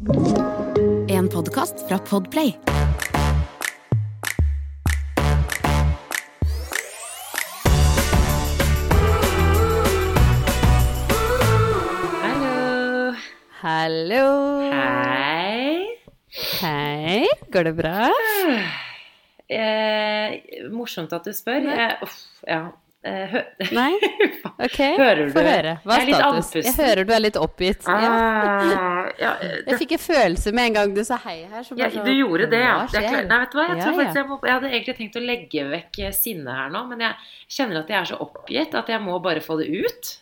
En 0.00 1.28
podkast 1.28 1.88
fra 1.88 1.98
Podplay. 1.98 2.58
Hallo. 12.22 13.14
Hallo. 13.60 14.24
Hei. 14.72 15.84
Hei. 16.62 17.28
Går 17.52 17.64
det 17.64 17.72
bra? 17.76 18.08
Eh, 19.52 20.40
morsomt 20.72 21.12
at 21.12 21.28
du 21.28 21.36
spør. 21.36 21.60
Jeg, 21.68 21.98
uff, 22.02 22.16
ja. 22.48 22.70
Eh, 23.00 23.30
hø 23.32 23.40
Nei? 23.72 23.94
Ok, 24.60 24.76
få 24.76 25.40
høre. 25.40 25.70
Hva 25.88 25.96
er 26.02 26.10
status? 26.12 26.50
Jeg 26.66 26.74
hører 26.76 27.06
du 27.08 27.12
er 27.16 27.22
litt 27.24 27.36
oppgitt. 27.40 27.86
Ja. 27.88 28.10
Ah, 28.12 29.06
ja, 29.16 29.30
Jeg 29.70 29.78
fikk 29.80 29.94
en 29.96 30.02
følelse 30.02 30.52
med 30.52 30.68
en 30.68 30.76
gang 30.76 30.92
du 30.98 31.00
sa 31.08 31.16
hei 31.24 31.38
her. 31.48 31.64
Så 31.64 31.78
ja, 31.80 31.88
sånn, 31.94 32.04
du 32.04 32.12
gjorde 32.12 32.50
det, 32.52 32.60
ja. 32.60 32.74
Det 32.92 33.00
Nei, 33.30 33.38
vet 33.40 33.54
du 33.54 33.56
hva? 33.56 33.66
Jeg, 33.70 33.80
Ja, 33.80 33.94
faktisk 33.96 34.20
jeg, 34.20 34.26
må, 34.28 34.38
jeg 34.44 34.56
hadde 34.58 34.72
egentlig 34.74 34.96
tenkt 34.98 35.16
å 35.16 35.24
legge 35.24 35.64
vekk 35.70 36.02
eh, 36.04 36.12
sinnet 36.16 36.52
her 36.58 36.74
nå, 36.74 36.84
men 36.90 37.06
jeg 37.06 37.32
kjenner 37.56 37.80
at 37.80 37.94
jeg 37.94 38.00
er 38.02 38.10
så 38.12 38.20
oppgitt 38.26 38.76
at 38.82 38.92
jeg 38.92 39.04
må 39.06 39.16
bare 39.24 39.44
få 39.44 39.56
det 39.62 39.70
ut. 39.72 40.12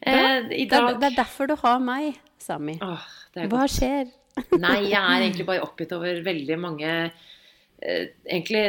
Eh, 0.00 0.40
I 0.56 0.64
Det 0.64 0.72
dag 0.72 0.96
det 1.04 1.12
er 1.12 1.20
derfor 1.20 1.52
du 1.52 1.56
har 1.60 1.84
meg, 1.84 2.16
Sami. 2.40 2.78
Åh, 2.80 3.04
det 3.36 3.50
Hva 3.52 3.68
skjer? 3.68 4.08
Nei, 4.56 4.78
jeg 4.88 4.98
er 4.98 5.20
egentlig 5.20 5.46
bare 5.52 5.68
oppgitt 5.68 5.92
over 5.96 6.24
veldig 6.24 6.58
mange 6.64 6.90
eh, 7.04 8.08
egentlig 8.24 8.64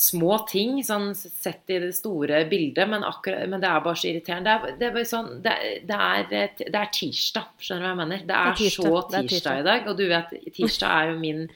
små 0.00 0.38
ting, 0.48 0.78
sånn 0.86 1.10
sett 1.14 1.68
i 1.72 1.78
det 1.82 1.92
store 1.96 2.44
bildet, 2.48 2.88
men, 2.88 3.04
akkurat, 3.04 3.44
men 3.50 3.60
det 3.60 3.68
er 3.68 3.84
bare 3.84 4.00
så 4.00 4.08
irriterende. 4.08 4.56
Det 4.56 4.72
er, 4.72 4.78
det 4.80 4.88
er, 4.88 4.94
bare 4.96 5.10
sånn, 5.10 5.30
det, 5.44 5.54
det, 5.90 6.00
er, 6.08 6.50
det 6.60 6.80
er 6.80 6.92
tirsdag, 6.96 7.50
skjønner 7.60 7.84
du 7.84 7.88
hva 7.88 7.92
jeg 7.92 8.00
mener? 8.00 8.26
Det 8.30 8.36
er, 8.38 8.58
tirsdag, 8.60 8.86
så 8.88 9.02
tirsdag, 9.04 9.30
tirsdag. 9.34 9.60
i 9.60 9.66
dag, 9.68 9.88
og 9.90 9.98
du 10.00 10.04
vet, 10.10 10.36
tirsdag 10.56 10.94
er 10.96 11.12
jo 11.12 11.18
min 11.22 11.48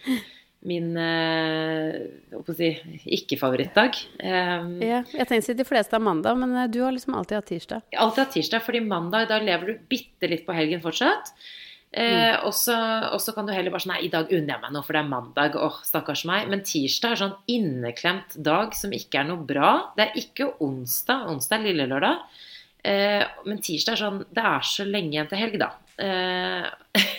Min 0.64 0.94
eh, 0.96 1.92
si, 2.56 2.70
ikke-favorittdag. 3.18 3.98
Um, 4.16 4.70
Ja, 4.80 5.02
jeg 5.04 5.26
tenkte 5.28 5.56
de 5.58 5.66
fleste 5.68 5.92
har 5.92 6.00
mandag, 6.00 6.38
men 6.40 6.54
eh, 6.56 6.70
du 6.72 6.78
har 6.80 6.94
liksom 6.96 7.18
alltid 7.18 7.36
hatt 7.36 7.50
tirsdag. 7.52 7.84
Alltid 8.00 8.22
hatt 8.22 8.32
tirsdag, 8.32 8.64
fordi 8.64 8.80
mandag 8.80 9.28
da 9.28 9.42
lever 9.44 9.68
du 9.74 9.82
bitte 9.92 10.30
litt 10.32 10.46
på 10.48 10.56
helgen 10.56 10.80
fortsatt. 10.80 11.34
Eh, 11.94 12.34
og, 12.42 12.50
så, 12.58 12.74
og 13.14 13.20
så 13.22 13.30
kan 13.36 13.46
du 13.46 13.52
heller 13.54 13.70
bare 13.70 13.84
sånn 13.84 13.92
Nei, 13.94 14.06
i 14.08 14.10
dag 14.10 14.30
unner 14.34 14.56
jeg 14.56 14.62
meg 14.64 14.72
noe, 14.74 14.82
for 14.82 14.96
det 14.96 15.02
er 15.04 15.12
mandag. 15.12 15.58
Åh, 15.60 15.76
stakkars 15.86 16.24
meg. 16.26 16.48
Men 16.50 16.64
tirsdag 16.66 17.14
er 17.14 17.20
sånn 17.20 17.36
inneklemt 17.54 18.34
dag 18.48 18.74
som 18.74 18.94
ikke 18.96 19.20
er 19.20 19.28
noe 19.28 19.46
bra. 19.46 19.70
Det 19.94 20.08
er 20.08 20.18
ikke 20.24 20.50
onsdag. 20.64 21.28
Onsdag 21.30 21.60
er 21.60 21.68
lille 21.68 21.86
lørdag. 21.92 22.40
Eh, 22.84 23.22
men 23.46 23.62
tirsdag 23.64 23.94
er 23.94 24.02
sånn 24.02 24.18
Det 24.28 24.42
er 24.44 24.66
så 24.68 24.84
lenge 24.88 25.14
igjen 25.14 25.30
til 25.30 25.40
helg, 25.40 25.60
da. 25.62 25.70
Eh, 26.02 26.66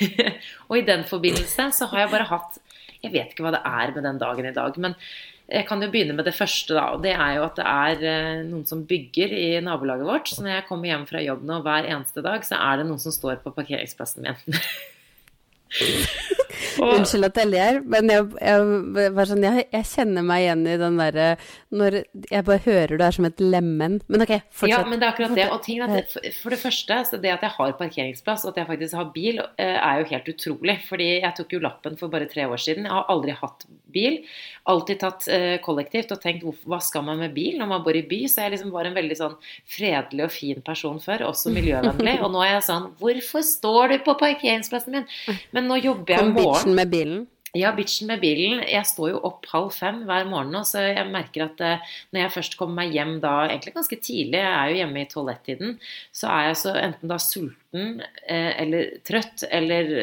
og 0.68 0.76
i 0.78 0.86
den 0.86 1.08
forbindelse 1.08 1.70
så 1.78 1.88
har 1.94 2.04
jeg 2.04 2.12
bare 2.12 2.28
hatt 2.28 2.60
Jeg 3.00 3.14
vet 3.14 3.32
ikke 3.32 3.46
hva 3.46 3.54
det 3.56 3.64
er 3.64 3.94
med 3.96 4.04
den 4.04 4.20
dagen 4.20 4.50
i 4.50 4.54
dag, 4.54 4.78
men 4.82 4.98
jeg 5.46 5.68
kan 5.70 5.84
jo 5.84 5.92
begynne 5.94 6.16
med 6.18 6.26
det 6.26 6.34
første, 6.34 6.74
da. 6.74 6.88
Og 6.96 7.04
det 7.04 7.14
er 7.14 7.36
jo 7.38 7.44
at 7.46 7.60
det 7.60 7.66
er 7.70 8.06
eh, 8.10 8.46
noen 8.48 8.66
som 8.66 8.82
bygger 8.90 9.34
i 9.36 9.46
nabolaget 9.62 10.08
vårt. 10.08 10.32
Så 10.32 10.42
når 10.42 10.56
jeg 10.56 10.68
kommer 10.70 10.90
hjem 10.90 11.06
fra 11.10 11.22
jobb 11.22 11.46
nå 11.46 11.60
hver 11.66 11.90
eneste 11.92 12.26
dag, 12.26 12.46
så 12.48 12.58
er 12.58 12.82
det 12.82 12.88
noen 12.90 13.02
som 13.04 13.14
står 13.14 13.44
på 13.44 13.54
parkeringsplassen 13.54 14.26
min. 14.26 14.60
Unnskyld 16.82 17.30
at 17.30 17.40
jeg 17.42 17.52
ler, 17.52 17.80
men 17.86 18.12
jeg, 18.12 18.28
jeg, 18.42 19.28
sånn, 19.30 19.46
jeg, 19.46 19.66
jeg 19.74 19.90
kjenner 19.92 20.26
meg 20.26 20.46
igjen 20.46 20.66
i 20.70 20.78
den 20.82 21.00
derre 21.00 21.28
Når 21.76 22.00
jeg 22.32 22.46
bare 22.48 22.64
hører 22.66 22.96
du 22.96 23.04
er 23.06 23.16
som 23.16 23.28
et 23.28 23.42
lemen. 23.44 24.00
Men 24.12 24.26
ok, 24.26 24.34
fortsett. 24.50 24.72
Ja, 24.72 24.82
men 24.88 25.02
det 25.02 25.08
er 25.08 25.14
akkurat 25.14 25.38
det. 25.38 25.48
Og 25.54 25.62
ting 25.66 25.82
det, 25.92 26.04
for 26.40 26.54
det 26.54 26.60
første, 26.62 27.00
så 27.10 27.20
det 27.22 27.34
at 27.34 27.46
jeg 27.46 27.56
har 27.58 27.78
parkeringsplass 27.80 28.46
og 28.46 28.54
at 28.54 28.62
jeg 28.62 28.70
faktisk 28.72 29.00
har 29.00 29.10
bil, 29.16 29.42
eh, 29.62 29.78
er 29.78 30.02
jo 30.02 30.10
helt 30.12 30.30
utrolig. 30.36 30.78
Fordi 30.90 31.10
jeg 31.18 31.34
tok 31.40 31.58
jo 31.58 31.64
lappen 31.64 31.98
for 32.00 32.14
bare 32.14 32.30
tre 32.32 32.48
år 32.48 32.62
siden. 32.62 32.88
Jeg 32.88 32.96
har 32.96 33.10
aldri 33.12 33.36
hatt 33.38 33.68
bil. 33.96 34.20
Alltid 34.72 35.00
tatt 35.02 35.28
eh, 35.32 35.58
kollektivt 35.64 36.14
og 36.16 36.22
tenkt 36.24 36.46
hva 36.66 36.80
skal 36.84 37.06
man 37.08 37.22
med 37.22 37.36
bil 37.36 37.60
når 37.60 37.70
man 37.70 37.84
bor 37.86 37.96
i 37.96 38.04
by? 38.08 38.24
Så 38.32 38.46
jeg 38.46 38.56
liksom 38.56 38.74
var 38.74 38.90
en 38.90 38.98
veldig 38.98 39.18
sånn 39.20 39.36
fredelig 39.76 40.26
og 40.28 40.34
fin 40.34 40.64
person 40.66 41.00
før, 41.04 41.28
også 41.30 41.54
miljøvennlig. 41.56 42.18
Og 42.26 42.32
nå 42.34 42.42
er 42.44 42.56
jeg 42.56 42.66
sånn 42.70 42.90
Hvorfor 43.00 43.46
står 43.46 43.94
du 43.94 43.98
på 44.06 44.16
parkeringsplassen 44.20 44.98
min? 44.98 45.08
Men 45.56 45.70
nå 45.70 45.80
jobber 45.82 46.16
jeg 46.18 46.32
med. 46.32 46.45
Bitchen 46.46 46.78
med 46.78 46.94
bilen. 46.94 47.24
Ja, 47.56 47.72
bitchen 47.72 48.10
med 48.12 48.20
bilen. 48.20 48.60
Jeg 48.68 48.84
står 48.90 49.14
jo 49.14 49.20
opp 49.30 49.46
halv 49.48 49.70
fem 49.72 50.02
hver 50.08 50.28
morgen 50.28 50.52
nå, 50.52 50.66
så 50.68 50.82
jeg 50.90 51.08
merker 51.08 51.46
at 51.46 51.62
eh, 51.64 51.94
når 52.12 52.26
jeg 52.26 52.34
først 52.34 52.58
kommer 52.60 52.82
meg 52.82 52.96
hjem 52.98 53.14
da, 53.24 53.36
egentlig 53.48 53.76
ganske 53.78 54.00
tidlig, 54.04 54.42
jeg 54.42 54.52
er 54.52 54.72
jo 54.72 54.80
hjemme 54.82 55.04
i 55.04 55.08
tolv-ett-tiden, 55.14 55.78
så 56.12 56.34
er 56.34 56.50
jeg 56.50 56.58
så 56.66 56.74
enten 56.82 57.14
da 57.14 57.20
sulten 57.24 58.02
eh, 58.28 58.52
eller 58.60 58.98
trøtt 59.08 59.46
eller 59.48 59.94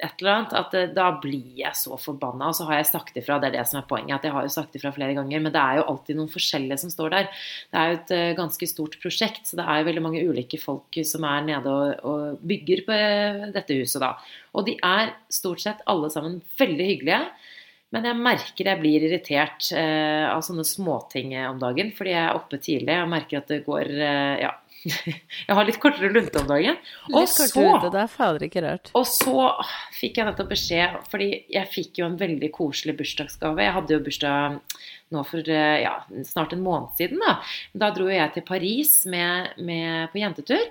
et 0.00 0.22
eller 0.22 0.32
annet, 0.32 0.54
at 0.58 0.74
eh, 0.76 0.90
da 0.96 1.06
blir 1.22 1.58
jeg 1.58 1.76
så 1.78 1.96
forbanna. 2.00 2.50
Og 2.50 2.56
så 2.58 2.66
har 2.68 2.80
jeg 2.80 2.90
sagt 2.90 3.18
ifra, 3.20 3.38
det 3.40 3.50
er 3.50 3.58
det 3.58 3.66
som 3.70 3.80
er 3.80 3.86
poenget, 3.90 4.16
at 4.16 4.26
jeg 4.26 4.34
har 4.34 4.46
jo 4.46 4.52
sagt 4.54 4.76
ifra 4.78 4.92
flere 4.96 5.16
ganger, 5.18 5.44
men 5.44 5.54
det 5.54 5.62
er 5.62 5.80
jo 5.80 5.86
alltid 5.92 6.18
noen 6.18 6.32
forskjellige 6.32 6.80
som 6.84 6.92
står 6.92 7.14
der. 7.14 7.30
Det 7.70 7.80
er 7.80 7.90
jo 7.90 7.98
et 7.98 8.14
eh, 8.16 8.32
ganske 8.38 8.70
stort 8.70 8.98
prosjekt, 9.02 9.44
så 9.48 9.60
det 9.60 9.66
er 9.66 9.80
jo 9.80 9.88
veldig 9.90 10.04
mange 10.06 10.24
ulike 10.26 10.60
folk 10.62 11.00
som 11.06 11.26
er 11.28 11.46
nede 11.48 11.76
og, 11.76 12.04
og 12.06 12.44
bygger 12.52 12.84
på 12.88 12.96
eh, 12.96 13.46
dette 13.56 13.78
huset 13.80 14.04
da. 14.04 14.14
Og 14.56 14.66
de 14.66 14.76
er 14.84 15.14
stort 15.32 15.62
sett 15.62 15.84
alle 15.90 16.10
sammen 16.12 16.40
veldig 16.60 16.90
hyggelige. 16.94 17.22
Men 17.90 18.06
jeg 18.06 18.22
merker 18.22 18.70
jeg 18.70 18.80
blir 18.80 19.04
irritert 19.08 19.70
eh, 19.74 20.26
av 20.30 20.42
sånne 20.46 20.64
småting 20.66 21.34
eh, 21.34 21.48
om 21.50 21.58
dagen, 21.62 21.90
fordi 21.96 22.14
jeg 22.14 22.22
er 22.22 22.36
oppe 22.38 22.60
tidlig 22.62 22.98
og 23.02 23.10
merker 23.10 23.42
at 23.42 23.50
det 23.50 23.64
går 23.68 23.94
eh, 23.98 24.34
Ja. 24.46 24.56
jeg 24.88 25.52
har 25.52 25.66
litt 25.68 25.76
kortere 25.76 26.08
lunte 26.08 26.40
om 26.40 26.46
dagen. 26.48 26.78
Og 27.10 27.18
Litt 27.26 27.34
så 27.34 27.60
lunte, 27.60 27.90
det 27.92 28.00
er 28.00 28.12
fader 28.12 28.46
ikke 28.46 28.62
rart. 28.64 28.92
og 28.96 29.04
så 29.04 29.50
fikk 29.92 30.16
jeg 30.16 30.28
nettopp 30.30 30.54
beskjed, 30.54 30.94
fordi 31.12 31.28
jeg 31.52 31.68
fikk 31.68 32.00
jo 32.00 32.06
en 32.06 32.16
veldig 32.20 32.48
koselig 32.54 32.94
bursdagsgave. 32.96 33.66
Jeg 33.66 33.74
hadde 33.76 33.92
jo 33.92 34.04
bursdag 34.06 34.56
nå 35.12 35.24
for 35.28 35.52
eh, 35.52 35.82
ja, 35.82 35.98
snart 36.24 36.54
en 36.56 36.64
måned 36.64 36.96
siden. 36.96 37.20
Da 37.20 37.36
Da 37.84 37.90
dro 37.92 38.08
jeg 38.08 38.32
til 38.38 38.46
Paris 38.46 38.94
med, 39.10 39.52
med, 39.58 40.08
på 40.14 40.22
jentetur. 40.22 40.64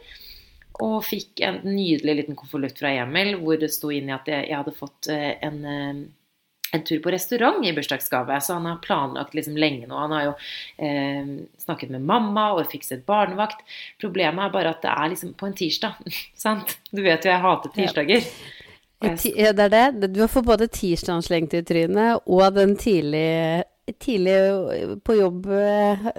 Og 0.80 1.02
fikk 1.04 1.44
en 1.44 1.60
nydelig 1.68 2.22
liten 2.22 2.40
konvolutt 2.40 2.80
fra 2.80 2.96
Emil 3.04 3.36
hvor 3.42 3.60
det 3.60 3.70
sto 3.74 3.92
inn 3.92 4.10
i 4.10 4.16
at 4.16 4.30
jeg, 4.32 4.48
jeg 4.48 4.58
hadde 4.62 4.78
fått 4.78 5.10
eh, 5.12 5.36
en, 5.44 5.60
en 6.72 6.84
tur 6.86 7.00
på 7.04 7.12
restaurant 7.14 7.66
i 7.66 7.74
bursdagsgave. 7.74 8.42
Så 8.42 8.54
han 8.54 8.68
har 8.70 8.82
planlagt 8.84 9.34
liksom 9.38 9.58
lenge 9.58 9.88
nå. 9.88 9.98
Han 9.98 10.16
har 10.16 10.28
jo 10.28 10.34
eh, 10.86 11.34
snakket 11.66 11.94
med 11.96 12.06
mamma 12.06 12.52
og 12.56 12.70
fikset 12.72 13.06
barnevakt. 13.10 13.64
Problemet 14.02 14.46
er 14.46 14.56
bare 14.56 14.74
at 14.76 14.86
det 14.86 14.94
er 14.94 15.14
liksom 15.14 15.36
på 15.40 15.50
en 15.50 15.58
tirsdag. 15.58 16.00
sant? 16.46 16.78
Du 16.92 17.02
vet 17.02 17.26
jo 17.26 17.34
jeg 17.34 17.46
hater 17.46 17.76
tirsdager. 17.76 18.26
Ja. 18.26 18.56
Ja, 19.00 19.54
det 19.56 19.70
er 19.70 19.94
det. 19.94 20.10
Du 20.12 20.26
får 20.28 20.44
både 20.44 20.68
tirsdagen 20.68 21.24
slengt 21.24 21.54
i 21.56 21.62
trynet 21.64 22.20
og 22.28 22.42
den 22.52 22.74
tidlig, 22.76 23.64
tidlig 24.04 24.36
på 25.08 25.16
jobb 25.16 25.48
eh, 25.56 26.10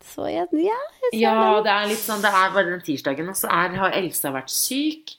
Så 0.00 0.30
jeg, 0.30 0.48
ja, 0.64 0.78
jeg 1.10 1.20
Ja, 1.20 1.34
det 1.60 1.74
er 1.74 1.90
litt 1.90 2.00
sånn, 2.00 2.24
det 2.24 2.32
er 2.32 2.54
bare 2.54 2.70
den 2.70 2.80
tirsdagen. 2.86 3.28
Og 3.28 3.36
så 3.36 3.52
har 3.52 3.98
Elsa 4.00 4.32
vært 4.32 4.48
syk. 4.54 5.12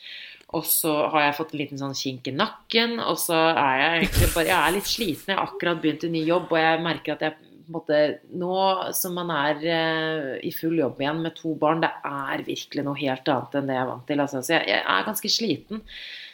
Og 0.53 0.67
så 0.69 0.91
har 1.13 1.27
jeg 1.27 1.37
fått 1.39 1.53
en 1.55 1.61
liten 1.63 1.81
sånn 1.81 1.95
kink 1.97 2.27
i 2.29 2.35
nakken. 2.35 2.99
Og 3.01 3.17
så 3.21 3.37
er 3.53 3.79
jeg 3.79 4.03
egentlig 4.03 4.29
bare 4.35 4.51
Jeg 4.51 4.59
er 4.59 4.75
litt 4.75 4.91
sliten. 4.91 5.33
Jeg 5.33 5.39
har 5.39 5.49
akkurat 5.49 5.81
begynt 5.81 6.05
en 6.05 6.13
ny 6.13 6.23
jobb, 6.27 6.51
og 6.53 6.61
jeg 6.61 6.83
merker 6.85 7.15
at 7.15 7.25
jeg 7.27 7.37
måte, 7.73 8.01
Nå 8.35 8.57
som 8.97 9.15
man 9.17 9.31
er 9.33 9.63
eh, 9.63 10.33
i 10.45 10.51
full 10.55 10.75
jobb 10.79 10.99
igjen 11.01 11.23
med 11.23 11.37
to 11.37 11.53
barn, 11.59 11.83
det 11.83 11.91
er 12.07 12.43
virkelig 12.45 12.85
noe 12.85 12.99
helt 12.99 13.31
annet 13.31 13.57
enn 13.59 13.71
det 13.71 13.77
jeg 13.77 13.83
er 13.85 13.89
vant 13.91 14.05
til. 14.09 14.25
Altså. 14.25 14.43
Så 14.43 14.57
jeg, 14.57 14.67
jeg 14.73 14.83
er 14.95 15.07
ganske 15.07 15.31
sliten. 15.31 15.81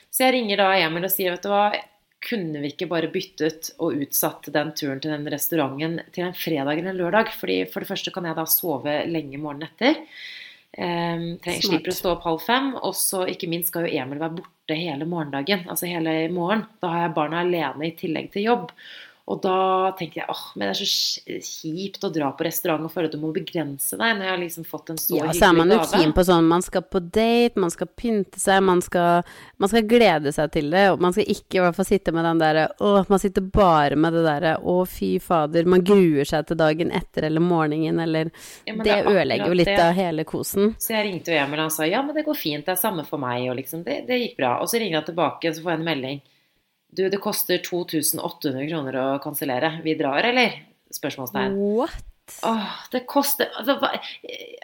Så 0.09 0.25
jeg 0.25 0.35
ringer 0.39 0.63
da 0.63 0.73
Emil 0.79 1.05
og 1.05 1.13
sier, 1.13 1.35
vet 1.35 1.45
du 1.45 1.53
hva 1.53 1.69
kunne 2.19 2.59
vi 2.59 2.73
ikke 2.73 2.89
bare 2.91 3.07
byttet 3.13 3.69
og 3.79 4.01
utsatt 4.03 4.49
den 4.51 4.73
turen 4.75 4.99
til 4.99 5.13
den 5.13 5.27
restauranten 5.31 6.01
til 6.11 6.25
en 6.25 6.35
fredag 6.35 6.81
eller 6.81 6.91
en 6.91 6.99
lørdag? 6.99 7.31
Fordi 7.39 7.61
For 7.71 7.83
det 7.83 7.91
første 7.91 8.13
kan 8.15 8.27
jeg 8.27 8.37
da 8.39 8.45
sove 8.49 8.97
lenge 9.07 9.39
morgenen 9.39 9.69
etter. 9.69 10.01
Um, 10.77 11.39
trenger, 11.41 11.65
slipper 11.65 11.91
å 11.91 11.97
stå 11.97 12.11
opp 12.13 12.25
halv 12.27 12.43
fem. 12.45 12.71
Og 12.77 12.95
så 12.97 13.25
ikke 13.31 13.49
minst 13.51 13.71
skal 13.71 13.87
jo 13.87 14.01
Emil 14.03 14.21
være 14.21 14.39
borte 14.39 14.77
hele 14.77 15.07
morgendagen. 15.09 15.65
Altså 15.71 15.89
hele 15.89 16.15
morgen. 16.33 16.65
Da 16.83 16.93
har 16.93 17.05
jeg 17.07 17.15
barna 17.17 17.43
alene 17.43 17.89
i 17.89 17.95
tillegg 17.99 18.31
til 18.35 18.49
jobb. 18.49 18.73
Og 19.29 19.37
da 19.43 19.91
tenkte 19.93 20.23
jeg 20.23 20.25
åh, 20.33 20.39
men 20.57 20.71
det 20.71 20.73
er 20.73 20.79
så 20.79 21.33
kjipt 21.45 22.05
å 22.07 22.09
dra 22.09 22.31
på 22.33 22.45
restaurant 22.47 22.87
og 22.87 22.89
føle 22.89 23.11
at 23.11 23.13
du 23.13 23.19
må 23.21 23.29
begrense 23.35 23.93
deg 23.99 24.15
når 24.17 24.25
jeg 24.25 24.31
har 24.33 24.39
liksom 24.41 24.65
fått 24.65 24.89
en 24.89 24.97
så 24.97 25.19
Ja, 25.19 25.27
så 25.37 25.49
er 25.51 25.53
man 25.53 25.69
hyggelig 25.69 25.85
jo 25.91 25.99
keen 25.99 26.13
på 26.17 26.23
sånn 26.25 26.47
Man 26.49 26.65
skal 26.65 26.85
på 26.89 27.01
date, 27.03 27.61
man 27.61 27.73
skal 27.73 27.91
pynte 27.93 28.41
seg, 28.41 28.63
man 28.65 28.81
skal, 28.81 29.27
man 29.61 29.69
skal 29.69 29.85
glede 29.91 30.33
seg 30.33 30.49
til 30.55 30.71
det. 30.73 30.87
Og 30.95 31.03
man 31.05 31.13
skal 31.13 31.29
ikke 31.29 31.59
i 31.59 31.61
hvert 31.61 31.77
fall 31.77 31.89
sitte 31.91 32.13
med 32.15 32.25
den 32.25 32.41
derre 32.41 32.63
Å, 32.81 32.93
man 33.11 33.21
sitter 33.21 33.45
bare 33.45 33.99
med 34.01 34.17
det 34.17 34.25
derre 34.25 34.55
Å, 34.65 34.75
fy 34.89 35.11
fader, 35.21 35.69
man 35.69 35.85
gruer 35.85 36.25
seg 36.25 36.49
til 36.49 36.57
dagen 36.59 36.89
etter 36.97 37.29
eller 37.29 37.45
morgenen 37.45 38.01
eller 38.01 38.31
Ja, 38.65 38.73
det, 38.73 38.81
Det 38.87 38.95
er 38.97 39.11
ødelegger 39.13 39.53
jo 39.53 39.59
litt 39.61 39.69
det. 39.69 39.77
av 39.83 39.93
hele 39.93 40.25
kosen. 40.25 40.73
Så 40.81 40.95
jeg 40.95 41.05
ringte 41.05 41.35
jo 41.35 41.37
Emil, 41.43 41.59
og 41.61 41.67
han 41.67 41.77
sa 41.77 41.85
ja, 41.85 42.01
men 42.01 42.17
det 42.17 42.25
går 42.25 42.37
fint, 42.37 42.65
det 42.65 42.73
er 42.73 42.81
samme 42.81 43.05
for 43.05 43.21
meg, 43.21 43.45
og 43.51 43.57
liksom, 43.61 43.85
det, 43.85 44.01
det 44.09 44.17
gikk 44.23 44.37
bra. 44.41 44.55
Og 44.63 44.69
så 44.73 44.81
ringer 44.81 44.99
han 45.03 45.07
tilbake, 45.07 45.53
så 45.53 45.61
får 45.61 45.75
jeg 45.75 45.81
en 45.83 45.87
melding. 45.91 46.19
Du, 46.89 47.03
det 47.09 47.21
koster 47.21 47.61
2800 47.61 48.65
kroner 48.71 48.97
å 48.97 49.07
kansellere. 49.21 49.75
Vi 49.85 49.93
drar, 49.99 50.25
eller? 50.25 50.57
Spørsmålstegn. 50.93 51.57
What? 51.77 52.08
Åh, 52.47 52.69
det 52.93 53.03
koster 53.09 53.49
altså, 53.57 53.75
hva, 53.81 53.91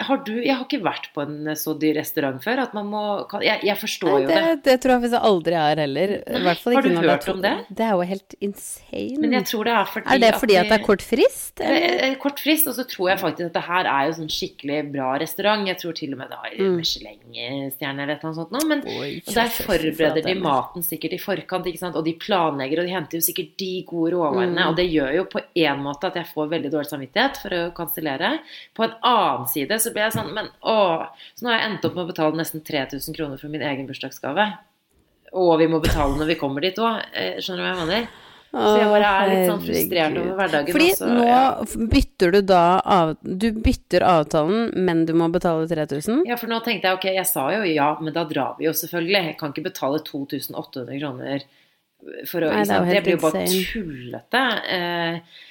Har 0.07 0.21
du 0.27 0.33
Jeg 0.37 0.53
har 0.53 0.63
ikke 0.65 0.81
vært 0.85 1.09
på 1.15 1.23
en 1.25 1.51
så 1.59 1.75
dyr 1.79 1.97
restaurant 1.99 2.41
før 2.43 2.63
at 2.65 2.75
man 2.77 2.89
må 2.91 3.03
kan, 3.31 3.43
jeg, 3.45 3.61
jeg 3.67 3.77
forstår 3.81 4.11
Nei, 4.11 4.21
jo 4.23 4.29
det, 4.29 4.41
det. 4.41 4.55
det 4.67 4.75
tror 4.83 4.95
jeg 4.95 5.03
faktisk 5.03 5.17
jeg 5.17 5.31
aldri 5.31 5.57
er 5.59 5.81
heller. 5.85 6.15
I 6.25 6.43
hvert 6.45 6.63
fall 6.63 6.77
Har 6.77 6.87
du 6.87 6.91
hørt 6.95 7.25
det 7.25 7.33
om 7.33 7.43
det? 7.45 7.53
Det 7.69 7.85
er 7.87 7.93
jo 7.95 8.09
helt 8.11 8.37
insane. 8.39 9.19
Men 9.21 9.37
jeg 9.39 9.49
tror 9.51 9.69
det 9.69 9.75
er 9.75 9.91
fordi 9.95 10.15
er 10.15 10.23
det 10.23 10.33
fordi 10.39 10.59
at 10.59 10.71
det 10.71 10.77
er 10.79 10.85
kort 10.85 11.05
frist? 11.05 11.53
Eller? 11.61 11.99
er 12.05 12.17
kort 12.21 12.41
frist, 12.41 12.67
og 12.69 12.75
så 12.77 12.85
tror 12.89 13.11
jeg 13.11 13.21
faktisk 13.21 13.49
at 13.49 13.57
det 13.57 13.63
her 13.65 13.89
er 13.91 14.09
jo 14.09 14.15
sånn 14.19 14.31
skikkelig 14.31 14.79
bra 14.93 15.09
restaurant. 15.21 15.67
Jeg 15.69 15.79
tror 15.81 15.95
til 15.97 16.15
og 16.15 16.21
med 16.21 16.31
det 16.31 16.41
har 16.41 16.53
Mm. 16.55 16.77
Michelin-stjerne 16.79 18.03
eller 18.05 18.21
noe 18.23 18.35
sånt 18.37 18.53
nå. 18.53 18.61
Men 18.69 18.83
Oi, 18.87 19.09
og 19.19 19.33
der 19.35 19.51
forbereder 19.53 20.23
de 20.25 20.35
maten 20.39 20.85
sikkert 20.85 21.15
i 21.17 21.21
forkant, 21.21 21.67
ikke 21.69 21.81
sant? 21.81 21.97
og 21.99 22.05
de 22.07 22.15
planlegger, 22.19 22.81
og 22.81 22.87
de 22.87 22.95
henter 22.95 23.19
jo 23.19 23.25
sikkert 23.25 23.55
de 23.61 23.71
gode 23.87 24.13
råvarene. 24.15 24.55
Mm. 24.55 24.69
Og 24.69 24.79
det 24.79 24.87
gjør 24.89 25.11
jo 25.19 25.25
på 25.31 25.43
én 25.65 25.83
måte 25.83 26.09
at 26.09 26.19
jeg 26.21 26.29
får 26.31 26.51
veldig 26.53 26.71
dårlig 26.73 26.91
samvittighet 26.91 27.41
for 27.43 27.54
å 27.57 27.71
kansellere. 27.77 28.37
På 28.77 28.85
en 28.85 28.95
annen 29.05 29.49
side 29.51 29.79
så 29.81 29.93
ble 29.95 30.05
jeg 30.05 30.15
sånn 30.17 30.33
Men 30.35 30.51
å 30.61 30.77
Så 31.35 31.45
nå 31.45 31.51
har 31.51 31.59
jeg 31.59 31.71
endt 31.71 31.87
opp 31.87 31.97
med 31.97 32.05
å 32.05 32.11
betale 32.11 32.39
nesten 32.39 32.63
3000 32.65 33.17
kroner 33.17 33.41
for 33.41 33.53
min 33.53 33.65
egen 33.65 33.89
bursdagsgave. 33.89 34.49
Og 35.35 35.57
vi 35.59 35.67
må 35.71 35.81
betale 35.83 36.15
når 36.19 36.31
vi 36.31 36.39
kommer 36.39 36.63
dit 36.63 36.77
òg. 36.79 37.01
Skjønner 37.43 37.61
du 37.61 37.65
hva 37.65 37.73
jeg 37.73 37.81
mener? 37.81 38.07
Så 38.55 38.75
jeg 38.79 38.87
bare 38.87 39.07
er 39.09 39.29
litt 39.31 39.49
sånn 39.49 39.63
frustrert 39.65 40.17
over 40.21 40.37
hverdagen. 40.39 40.75
Fordi 40.75 40.91
også, 40.93 41.09
nå 41.11 41.25
ja. 41.27 41.41
bytter 41.91 42.31
du 42.31 42.37
da 42.47 42.61
av 42.79 43.11
Du 43.19 43.49
bytter 43.51 44.05
avtalen, 44.07 44.69
men 44.87 45.03
du 45.09 45.11
må 45.17 45.27
betale 45.33 45.67
3000? 45.67 46.23
Ja, 46.29 46.37
for 46.39 46.51
nå 46.51 46.61
tenkte 46.63 46.87
jeg 46.87 46.99
ok, 46.99 47.09
jeg 47.17 47.27
sa 47.27 47.49
jo 47.51 47.65
ja, 47.67 47.89
men 47.99 48.15
da 48.15 48.23
drar 48.29 48.55
vi 48.59 48.69
jo 48.69 48.73
selvfølgelig. 48.77 49.31
Jeg 49.31 49.37
kan 49.41 49.51
ikke 49.51 49.65
betale 49.67 49.99
2800 50.07 51.01
kroner 51.01 51.43
for 52.29 52.45
å 52.45 52.53
Nei, 52.53 52.63
det? 52.69 52.79
Det 52.93 53.03
blir 53.03 53.17
jo 53.17 53.23
bare 53.25 53.43
tullete. 53.49 54.45
Eh, 54.77 55.43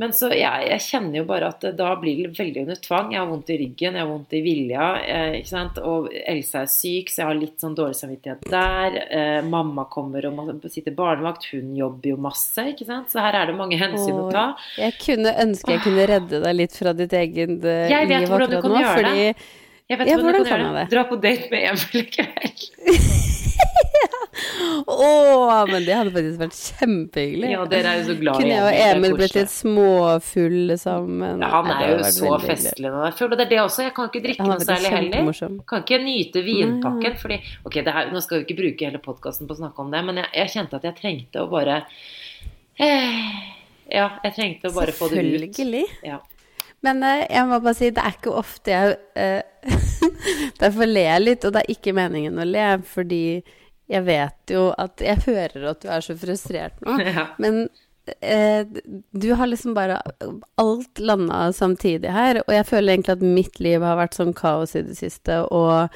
men 0.00 0.14
så 0.16 0.30
jeg, 0.32 0.66
jeg 0.70 0.80
kjenner 0.80 1.20
jo 1.20 1.26
bare 1.28 1.50
at 1.52 1.64
da 1.76 1.90
blir 2.00 2.22
det 2.22 2.30
veldig 2.38 2.62
under 2.64 2.78
tvang. 2.80 3.10
Jeg 3.12 3.20
har 3.20 3.28
vondt 3.28 3.50
i 3.52 3.58
ryggen, 3.60 3.98
jeg 3.98 4.00
har 4.00 4.08
vondt 4.08 4.36
i 4.38 4.40
vilja, 4.44 4.86
eh, 5.04 5.34
ikke 5.42 5.50
sant. 5.50 5.80
Og 5.84 6.08
Elsa 6.22 6.62
er 6.62 6.70
syk, 6.72 7.12
så 7.12 7.20
jeg 7.20 7.28
har 7.28 7.36
litt 7.36 7.60
sånn 7.60 7.76
dårlig 7.76 7.98
samvittighet 7.98 8.48
der. 8.48 8.96
Eh, 9.10 9.40
mamma 9.44 9.84
kommer 9.92 10.24
og 10.30 10.38
må 10.38 10.46
sitte 10.72 10.94
barnevakt, 10.96 11.50
hun 11.52 11.74
jobber 11.76 12.14
jo 12.14 12.20
masse, 12.30 12.64
ikke 12.72 12.88
sant. 12.88 13.12
Så 13.12 13.20
her 13.20 13.36
er 13.42 13.52
det 13.52 13.58
mange 13.58 13.76
hensyn 13.80 14.22
å 14.22 14.30
ta. 14.32 14.46
Jeg 14.80 14.96
kunne 15.04 15.34
ønske 15.44 15.76
jeg 15.76 15.84
kunne 15.84 16.08
redde 16.08 16.40
deg 16.46 16.56
litt 16.56 16.80
fra 16.80 16.96
ditt 16.96 17.12
eget 17.20 17.52
eh, 17.60 17.92
liv 17.92 18.16
akkurat 18.24 18.56
nå, 18.56 18.80
fordi 18.88 19.28
Jeg 19.90 19.98
vet 19.98 20.08
Ja, 20.08 20.16
hvordan, 20.16 20.24
hvordan 20.24 20.44
du 20.44 20.48
kan 20.48 20.64
gjøre 20.64 20.74
det. 20.78 20.88
Dra 20.94 21.04
på 21.10 21.20
date 21.20 21.52
med 21.52 21.68
Emil 21.74 22.00
i 22.00 22.08
kveld. 22.14 23.36
Å, 24.90 25.66
men 25.68 25.84
det 25.84 25.94
hadde 25.96 26.12
faktisk 26.14 26.40
vært 26.40 26.56
kjempehyggelig. 26.56 27.50
Ja, 27.52 27.64
dere 27.68 27.92
er 27.92 28.00
jo 28.00 28.06
så 28.06 28.16
glad 28.20 28.38
Kunne 28.40 28.54
jeg 28.54 28.64
og 28.64 28.78
Emil, 28.86 29.16
blitt 29.18 29.36
litt 29.36 29.52
småfulle 29.52 30.76
sammen? 30.80 31.44
Ja, 31.44 31.50
han 31.56 31.70
er 31.74 31.92
jo 31.92 32.10
så 32.14 32.32
festlig 32.44 32.92
nå. 32.92 33.04
Det 33.10 33.44
er 33.44 33.52
det 33.52 33.60
også. 33.64 33.84
Jeg 33.86 33.94
kan 33.96 34.10
ikke 34.10 34.24
drikke 34.24 34.48
noe 34.48 34.58
særlig 34.64 34.94
heller. 34.94 35.30
Kan 35.70 35.84
ikke 35.84 36.00
nyte 36.04 36.44
vinpakken, 36.46 37.20
fordi 37.20 37.40
Ok, 37.66 37.80
det 37.84 37.94
her, 37.94 38.10
nå 38.14 38.24
skal 38.24 38.40
vi 38.40 38.48
ikke 38.48 38.58
bruke 38.62 38.88
hele 38.88 39.02
podkasten 39.02 39.48
på 39.50 39.56
å 39.56 39.60
snakke 39.60 39.84
om 39.84 39.92
det, 39.92 40.02
men 40.06 40.22
jeg, 40.22 40.32
jeg 40.40 40.54
kjente 40.56 40.80
at 40.80 40.88
jeg 40.88 40.98
trengte 41.00 41.44
å 41.44 41.50
bare 41.50 41.82
eh, 42.80 43.22
Ja, 43.90 44.10
jeg 44.24 44.36
trengte 44.36 44.70
å 44.70 44.76
bare 44.76 44.94
få 44.96 45.10
det 45.12 45.24
ut. 45.24 45.32
Selvfølgelig. 45.34 45.86
Ja. 46.06 46.20
Men 46.86 47.02
eh, 47.04 47.26
jeg 47.28 47.48
må 47.48 47.60
bare 47.60 47.76
si, 47.76 47.90
det 47.92 48.04
er 48.04 48.16
ikke 48.16 48.36
ofte 48.40 48.72
jeg 48.72 48.98
eh, 49.20 49.72
Derfor 50.62 50.88
ler 50.88 51.10
jeg 51.10 51.24
litt, 51.26 51.44
og 51.44 51.54
det 51.54 51.64
er 51.64 51.74
ikke 51.74 51.96
meningen 51.96 52.40
å 52.40 52.46
le, 52.48 52.68
fordi 52.88 53.24
jeg 53.90 54.04
vet 54.06 54.52
jo 54.54 54.68
at 54.78 55.00
Jeg 55.02 55.18
hører 55.26 55.64
at 55.72 55.80
du 55.82 55.88
er 55.90 56.00
så 56.06 56.14
frustrert 56.18 56.76
nå, 56.86 56.94
Ja. 57.10 57.24
men 57.42 57.64
eh, 58.22 58.64
du 59.12 59.28
har 59.34 59.50
liksom 59.50 59.74
bare 59.74 59.96
Alt 60.62 60.98
landa 61.02 61.48
samtidig 61.56 62.10
her, 62.14 62.40
og 62.46 62.54
jeg 62.54 62.66
føler 62.70 62.94
egentlig 62.94 63.16
at 63.18 63.26
mitt 63.40 63.60
liv 63.60 63.82
har 63.82 63.98
vært 63.98 64.14
sånn 64.18 64.34
kaos 64.38 64.76
i 64.78 64.82
det 64.86 64.96
siste, 65.00 65.40
og 65.50 65.90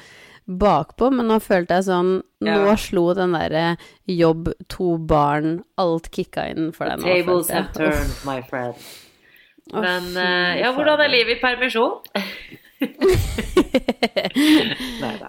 bakpå, 0.45 1.07
men 1.09 1.25
nå 1.31 1.39
følte 1.41 1.79
jeg 1.79 1.87
sånn 1.87 2.11
Nå 2.45 2.57
Ja. 2.67 2.75
slo 2.77 3.07
den 3.17 3.31
derre 3.33 3.77
jobb, 4.11 4.51
to 4.69 4.97
barn, 4.99 5.63
alt 5.81 6.11
kicka 6.13 6.43
inn 6.51 6.67
for 6.75 6.85
deg 6.91 6.99
nå. 7.01 7.07
Tables 7.07 7.49
have 7.49 7.71
turned, 7.73 8.11
my 8.27 8.41
friend. 8.45 8.75
Men 9.73 10.11
eh, 10.13 10.59
ja, 10.61 10.69
hvordan 10.75 11.01
er 11.01 11.09
livet 11.09 11.39
i 11.39 11.41
permisjon? 11.41 12.03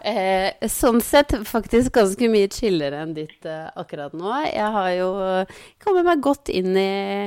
Eh, 0.07 0.69
sånn 0.71 1.01
sett 1.03 1.33
faktisk 1.47 1.95
ganske 1.97 2.29
mye 2.31 2.49
chillere 2.53 3.01
enn 3.03 3.15
ditt 3.17 3.47
eh, 3.49 3.67
akkurat 3.79 4.15
nå. 4.17 4.31
Jeg 4.47 4.69
har 4.77 4.89
jo 4.95 5.09
eh, 5.25 5.55
kommet 5.83 6.07
meg 6.07 6.23
godt 6.23 6.51
inn 6.55 6.77
i, 6.79 7.27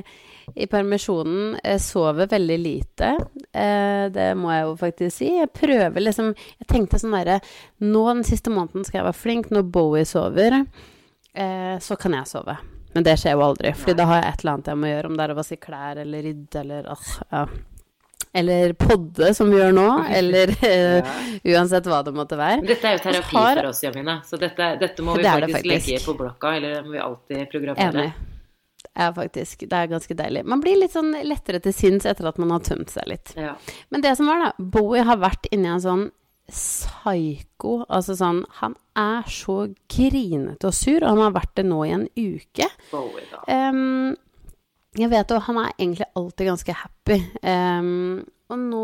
i 0.55 0.67
permisjonen. 0.71 1.57
Jeg 1.59 1.83
sover 1.83 2.29
veldig 2.31 2.57
lite. 2.61 3.11
Eh, 3.51 4.05
det 4.15 4.29
må 4.39 4.53
jeg 4.53 4.65
jo 4.65 4.73
faktisk 4.79 5.15
si. 5.17 5.29
Jeg 5.41 5.51
prøver 5.55 6.05
liksom 6.05 6.31
Jeg 6.31 6.69
tenkte 6.71 7.01
sånn 7.01 7.15
derre 7.17 7.39
Nå 7.83 8.05
den 8.07 8.25
siste 8.27 8.53
måneden 8.53 8.87
skal 8.87 9.01
jeg 9.01 9.09
være 9.09 9.21
flink. 9.25 9.51
Når 9.53 9.67
Bowie 9.75 10.07
sover, 10.07 10.61
eh, 11.33 11.75
så 11.83 11.99
kan 11.99 12.15
jeg 12.15 12.31
sove. 12.31 12.55
Men 12.95 13.05
det 13.05 13.19
skjer 13.21 13.35
jo 13.37 13.43
aldri, 13.45 13.73
for 13.77 13.93
da 13.97 14.07
har 14.09 14.23
jeg 14.23 14.31
et 14.31 14.43
eller 14.43 14.55
annet 14.55 14.69
jeg 14.71 14.79
må 14.81 14.87
gjøre, 14.89 15.09
om 15.11 15.17
det 15.17 15.25
er 15.25 15.33
å 15.33 15.37
vaske 15.37 15.59
klær 15.61 15.99
eller 16.01 16.23
rydde 16.25 16.61
eller 16.63 16.87
åh, 16.89 17.11
ja. 17.29 17.43
Eller 18.33 18.73
podde, 18.77 19.31
som 19.33 19.49
vi 19.49 19.57
gjør 19.57 19.71
nå. 19.73 19.87
Eller 20.19 20.51
eh, 20.65 21.13
uansett 21.49 21.87
hva 21.89 22.03
det 22.05 22.13
måtte 22.13 22.37
være. 22.37 22.61
Men 22.61 22.69
dette 22.69 22.85
er 22.91 22.97
jo 22.97 23.03
terapi 23.07 23.35
har- 23.37 23.61
for 23.63 23.69
oss, 23.71 23.83
Jamina. 23.83 24.19
Så 24.25 24.37
dette, 24.37 24.67
dette 24.79 25.01
må 25.05 25.15
vi 25.17 25.23
Det 25.23 25.31
faktisk, 25.31 25.47
det 25.47 25.61
faktisk, 25.73 25.87
legge 25.93 26.05
på 26.05 26.17
blokka, 26.19 26.51
eller 26.59 26.75
det 26.75 26.83
må 26.85 26.91
vi 26.93 27.01
alltid 27.07 27.49
programmere. 27.51 28.03
Enig. 28.05 28.13
Ja, 28.99 29.09
faktisk. 29.15 29.65
Det 29.69 29.73
er 29.79 29.87
ganske 29.91 30.15
deilig. 30.15 30.43
Man 30.45 30.61
blir 30.61 30.77
litt 30.79 30.93
sånn 30.93 31.11
lettere 31.25 31.59
til 31.63 31.73
sinns 31.75 32.05
etter 32.09 32.27
at 32.29 32.37
man 32.41 32.51
har 32.51 32.61
tømt 32.65 32.91
seg 32.93 33.07
litt. 33.11 33.33
Ja. 33.37 33.55
Men 33.89 34.01
det 34.05 34.15
som 34.19 34.27
var, 34.29 34.39
da 34.45 34.51
Bowie 34.59 35.03
har 35.07 35.17
vært 35.21 35.49
inni 35.55 35.69
en 35.71 35.81
sånn 35.83 36.05
psyko. 36.49 37.83
Altså 37.89 38.15
sånn 38.17 38.43
Han 38.61 38.75
er 38.97 39.27
så 39.31 39.59
grinete 39.91 40.69
og 40.69 40.75
sur, 40.75 41.03
og 41.03 41.09
han 41.13 41.21
har 41.27 41.35
vært 41.37 41.53
det 41.59 41.65
nå 41.69 41.81
i 41.87 41.93
en 41.95 42.07
uke. 42.17 42.67
Bowie, 42.91 43.25
da. 43.31 43.43
Ehm, 43.53 44.15
jeg 44.99 45.09
vet 45.11 45.31
jo, 45.33 45.39
han 45.45 45.57
er 45.61 45.71
egentlig 45.77 46.07
alltid 46.19 46.47
ganske 46.49 46.75
happy. 46.81 47.17
Um, 47.43 48.21
og 48.49 48.61
nå 48.65 48.83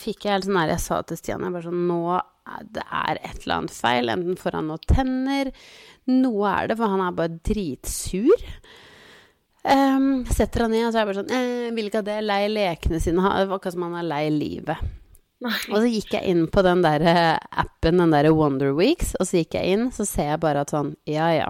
fikk 0.00 0.24
jeg 0.24 0.32
helt 0.38 0.46
sånn 0.48 0.56
her 0.56 0.70
Jeg 0.72 0.80
sa 0.80 1.02
til 1.04 1.18
Stian 1.20 1.42
jeg 1.44 1.52
bare 1.52 1.66
sånn 1.66 1.82
Nå 1.88 1.98
er 2.16 2.62
det 2.74 2.82
er 2.88 3.18
et 3.20 3.42
eller 3.44 3.58
annet 3.60 3.74
feil. 3.76 4.08
Enten 4.10 4.38
får 4.40 4.56
han 4.58 4.70
noen 4.72 4.86
tenner 4.90 5.50
Noe 6.10 6.48
er 6.50 6.70
det, 6.72 6.76
for 6.80 6.90
han 6.90 7.02
er 7.04 7.12
bare 7.18 7.36
dritsur. 7.46 8.46
Um, 9.62 10.24
setter 10.26 10.64
han 10.64 10.72
ned, 10.74 10.88
og 10.88 10.90
så 10.90 10.98
er 10.98 11.04
jeg 11.04 11.10
bare 11.12 11.20
sånn 11.20 11.34
eh, 11.36 11.68
Vil 11.76 11.86
ikke 11.90 12.00
ha 12.00 12.06
det. 12.08 12.16
Lei 12.26 12.40
lekene 12.50 12.98
sine. 13.04 13.22
Ha- 13.22 13.44
Akkurat 13.44 13.76
som 13.76 13.84
han 13.86 13.94
er 14.00 14.08
lei 14.08 14.24
livet. 14.34 14.82
Og 15.42 15.76
så 15.82 15.86
gikk 15.90 16.12
jeg 16.16 16.32
inn 16.32 16.44
på 16.54 16.62
den 16.66 16.82
der 16.84 17.02
eh, 17.06 17.38
appen, 17.62 17.98
den 18.02 18.12
der 18.14 18.28
Wonder 18.34 18.72
Weeks, 18.78 19.14
og 19.18 19.26
så 19.26 19.40
gikk 19.40 19.56
jeg 19.58 19.72
inn, 19.76 19.88
så 19.94 20.06
ser 20.06 20.28
jeg 20.32 20.42
bare 20.42 20.62
at 20.62 20.70
sånn, 20.74 20.92
ja 21.10 21.30
ja. 21.34 21.48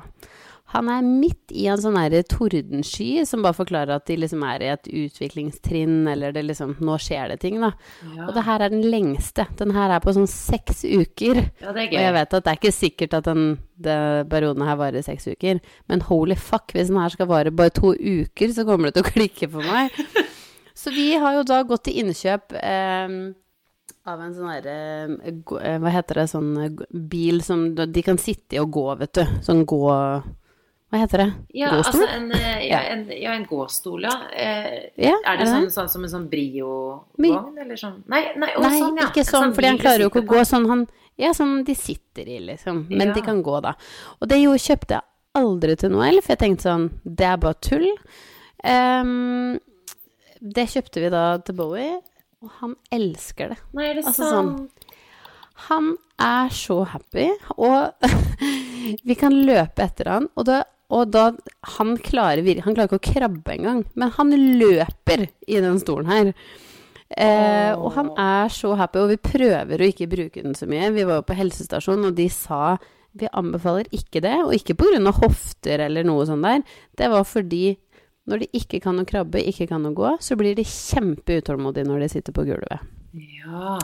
Han 0.73 0.88
er 0.88 1.05
midt 1.05 1.52
i 1.52 1.67
en 1.69 1.81
sånn 1.81 1.99
her 2.00 2.14
tordensky 2.29 3.26
som 3.29 3.45
bare 3.45 3.57
forklarer 3.57 3.97
at 3.99 4.07
de 4.09 4.17
liksom 4.21 4.45
er 4.49 4.64
i 4.64 4.71
et 4.73 4.88
utviklingstrinn, 4.88 6.07
eller 6.09 6.33
det 6.33 6.47
liksom 6.49 6.76
Nå 6.83 6.97
skjer 7.02 7.35
det 7.35 7.41
ting, 7.43 7.59
da. 7.62 7.73
Ja. 8.14 8.29
Og 8.29 8.33
det 8.37 8.47
her 8.47 8.64
er 8.64 8.73
den 8.73 8.87
lengste. 8.93 9.47
Den 9.61 9.75
her 9.76 9.93
er 9.93 10.02
på 10.02 10.14
sånn 10.17 10.31
seks 10.31 10.85
uker. 10.87 11.43
ja, 11.61 11.75
det 11.76 11.88
Og 11.91 11.99
jeg 11.99 12.17
vet 12.17 12.38
at 12.38 12.47
det 12.47 12.55
er 12.55 12.61
ikke 12.61 12.75
sikkert 12.75 13.19
at 13.21 13.29
den, 13.29 13.45
baronen 13.83 14.31
perioden 14.33 14.67
her 14.67 14.79
varer 14.79 15.05
seks 15.05 15.29
uker, 15.29 15.61
men 15.91 16.05
holy 16.09 16.37
fuck, 16.38 16.73
hvis 16.73 16.91
den 16.91 17.00
her 17.00 17.12
skal 17.12 17.29
vare 17.31 17.52
bare 17.55 17.75
to 17.75 17.93
uker, 17.93 18.52
så 18.55 18.64
kommer 18.69 18.91
det 18.91 18.97
til 18.97 19.07
å 19.07 19.12
klikke 19.12 19.50
for 19.52 19.67
meg. 19.67 19.93
Så 20.75 20.91
vi 20.91 21.12
har 21.21 21.35
jo 21.37 21.43
da 21.47 21.61
gått 21.69 21.85
til 21.87 21.99
innkjøp 22.00 22.55
eh, 22.59 23.12
av 24.09 24.23
en 24.25 24.33
sånn 24.35 24.49
herre 24.50 24.76
eh, 25.29 25.76
Hva 25.79 25.93
heter 25.93 26.23
det, 26.23 26.25
sånn 26.33 26.52
eh, 26.64 26.81
bil 26.91 27.43
som 27.45 27.67
de 27.76 28.02
kan 28.02 28.19
sitte 28.19 28.57
i 28.57 28.62
og 28.62 28.73
gå, 28.75 28.87
vet 29.02 29.21
du. 29.21 29.37
Sånn 29.45 29.67
gå 29.69 29.83
Hva 30.92 30.99
heter 31.00 31.22
det? 31.22 31.26
Ja, 31.56 31.70
Gåstol? 31.72 32.02
altså 32.02 32.08
en, 32.18 32.26
eh, 32.37 32.64
ja, 32.68 32.78
en, 32.92 33.06
ja, 33.16 33.32
en 33.32 33.46
gåstol, 33.49 34.02
ja. 34.04 34.12
Eh, 34.37 34.90
Ja, 35.00 35.14
er 35.25 35.38
det 35.40 35.46
det 35.46 35.52
sånn, 35.54 35.70
sånn 35.72 35.88
som 35.88 36.02
en 36.04 36.11
sånn 36.12 36.26
Brio-vogn, 36.28 37.54
eller 37.62 37.76
sånn? 37.80 38.02
Nei, 38.12 38.20
nei, 38.37 38.50
å, 38.58 38.61
Nei, 38.66 38.78
sånn, 38.82 38.99
ja. 39.00 39.06
ikke 39.08 39.25
sånn, 39.25 39.46
sånn, 39.49 39.54
fordi 39.56 39.70
han 39.70 39.78
klarer 39.80 40.04
jo 40.04 40.11
ikke 40.12 40.20
å 40.26 40.28
gå 40.34 40.42
sånn 40.44 40.68
han 40.68 40.84
Ja, 41.20 41.30
sånn 41.37 41.62
de 41.64 41.75
sitter 41.76 42.28
i, 42.28 42.38
liksom. 42.40 42.87
Men 42.90 43.08
Ja. 43.08 43.14
de 43.14 43.22
kan 43.25 43.42
gå, 43.42 43.56
da. 43.62 43.72
Og 44.20 44.28
det 44.28 44.38
jo 44.42 44.52
kjøpte 44.52 44.99
jeg 44.99 45.02
aldri 45.34 45.76
til 45.80 45.90
Noel, 45.90 46.20
for 46.20 46.32
jeg 46.37 46.38
tenkte 46.44 46.62
sånn 46.68 46.90
Det 47.04 47.25
er 47.26 47.37
bare 47.38 47.54
tull. 47.61 47.88
Um, 48.64 49.58
det 50.42 50.68
kjøpte 50.72 51.00
vi 51.00 51.08
da 51.12 51.38
til 51.38 51.54
Bowie, 51.54 52.00
og 52.42 52.50
han 52.61 52.76
elsker 52.92 53.49
det. 53.54 53.58
Nei, 53.72 53.88
er 53.90 53.94
det 54.00 54.04
Altså 54.06 54.28
sant? 54.28 54.70
Han 55.68 55.96
er 56.18 56.49
så 56.50 56.84
happy, 56.87 57.28
og 57.56 57.92
vi 59.08 59.14
kan 59.14 59.32
løpe 59.46 59.84
etter 59.84 60.11
han, 60.11 60.28
og 60.37 60.46
da, 60.49 60.62
og 60.92 61.12
da 61.14 61.30
han, 61.78 61.94
klarer, 62.04 62.44
han 62.64 62.76
klarer 62.76 62.90
ikke 62.90 63.00
å 63.00 63.06
krabbe 63.12 63.54
engang, 63.54 63.82
men 63.96 64.12
han 64.18 64.34
løper 64.61 65.26
i 65.49 65.61
den 65.64 65.80
stolen 65.80 66.11
her. 66.12 66.32
Eh, 67.12 67.72
og 67.76 67.92
han 67.96 68.11
er 68.20 68.52
så 68.52 68.75
happy, 68.76 69.00
og 69.02 69.12
vi 69.12 69.20
prøver 69.20 69.80
å 69.80 69.88
ikke 69.88 70.11
bruke 70.12 70.44
den 70.44 70.56
så 70.56 70.68
mye. 70.68 70.92
Vi 70.94 71.06
var 71.08 71.20
jo 71.20 71.28
på 71.28 71.37
helsestasjonen, 71.37 72.11
og 72.11 72.18
de 72.18 72.28
sa 72.32 72.76
vi 73.12 73.28
anbefaler 73.37 73.88
ikke 73.92 74.22
det, 74.25 74.38
og 74.40 74.54
ikke 74.56 74.76
pga. 74.80 75.12
hofter 75.20 75.84
eller 75.84 76.04
noe 76.04 76.25
sånt 76.28 76.44
der. 76.44 76.62
Det 76.96 77.11
var 77.12 77.25
fordi 77.28 77.76
når 78.28 78.44
de 78.44 78.49
ikke 78.56 78.80
kan 78.80 79.00
å 79.00 79.04
krabbe, 79.08 79.42
ikke 79.42 79.66
kan 79.68 79.84
å 79.84 79.92
gå, 79.96 80.14
så 80.22 80.37
blir 80.38 80.56
de 80.56 80.64
kjempeutålmodige 80.64 81.88
når 81.88 82.04
de 82.04 82.08
sitter 82.12 82.32
på 82.37 82.46
gulvet. 82.46 82.84
Ja. 83.12 83.78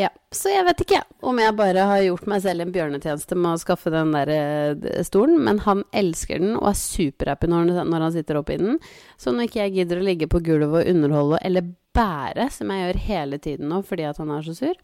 Ja, 0.00 0.08
så 0.32 0.48
jeg 0.52 0.64
vet 0.64 0.80
ikke 0.86 1.00
om 1.28 1.38
jeg 1.42 1.52
bare 1.58 1.82
har 1.90 2.00
gjort 2.06 2.28
meg 2.30 2.40
selv 2.44 2.64
en 2.64 2.72
bjørnetjeneste 2.72 3.36
med 3.36 3.50
å 3.52 3.60
skaffe 3.60 3.90
den 3.92 4.14
der 4.14 4.30
eh, 4.32 5.02
stolen, 5.04 5.42
men 5.44 5.58
han 5.66 5.82
elsker 5.92 6.40
den 6.40 6.54
og 6.56 6.70
er 6.70 6.78
superhappy 6.80 7.50
når, 7.52 7.74
han- 7.76 7.90
når 7.92 8.06
han 8.06 8.14
sitter 8.16 8.38
oppi 8.40 8.56
den. 8.62 8.78
Så 9.20 9.34
når 9.34 9.50
ikke 9.50 9.64
jeg 9.66 9.74
gidder 9.80 10.00
å 10.00 10.06
ligge 10.06 10.30
på 10.30 10.40
gulvet 10.46 10.86
og 10.86 10.94
underholde 10.94 11.42
eller 11.44 11.68
bære, 11.96 12.48
som 12.54 12.70
jeg 12.72 12.86
gjør 12.86 13.00
hele 13.10 13.38
tiden 13.42 13.68
nå 13.68 13.82
fordi 13.84 14.06
at 14.08 14.22
han 14.22 14.30
er 14.30 14.46
så 14.46 14.54
sur, 14.56 14.74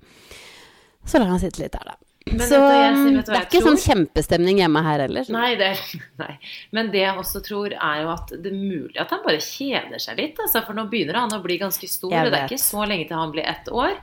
så 1.07 1.19
lar 1.23 1.31
han 1.33 1.41
sitte 1.41 1.63
litt 1.63 1.73
der, 1.79 1.93
da. 1.93 1.97
Men 2.27 2.43
så 2.51 2.59
jeg 2.59 2.95
det 3.23 3.31
er 3.31 3.45
ikke 3.47 3.61
tror? 3.63 3.67
sånn 3.69 3.83
kjempestemning 3.85 4.59
hjemme 4.59 4.81
her 4.83 4.99
heller. 5.05 5.29
Nei, 5.31 5.53
det, 5.61 5.69
nei. 6.19 6.33
Men 6.75 6.89
det 6.91 7.05
jeg 7.05 7.21
også 7.23 7.39
tror, 7.47 7.71
er 7.79 8.01
jo 8.03 8.09
at 8.17 8.33
det 8.35 8.51
er 8.51 8.57
mulig 8.59 8.99
at 8.99 9.15
han 9.15 9.23
bare 9.23 9.39
kjeder 9.39 10.03
seg 10.03 10.19
litt. 10.19 10.41
Altså, 10.43 10.65
for 10.67 10.75
nå 10.75 10.89
begynner 10.91 11.21
han 11.23 11.37
å 11.37 11.43
bli 11.45 11.61
ganske 11.63 11.87
stor, 11.89 12.11
og 12.27 12.33
det 12.35 12.41
er 12.41 12.49
ikke 12.51 12.65
så 12.65 12.83
lenge 12.91 13.07
til 13.07 13.17
han 13.23 13.31
blir 13.37 13.47
ett 13.47 13.71
år. 13.71 13.95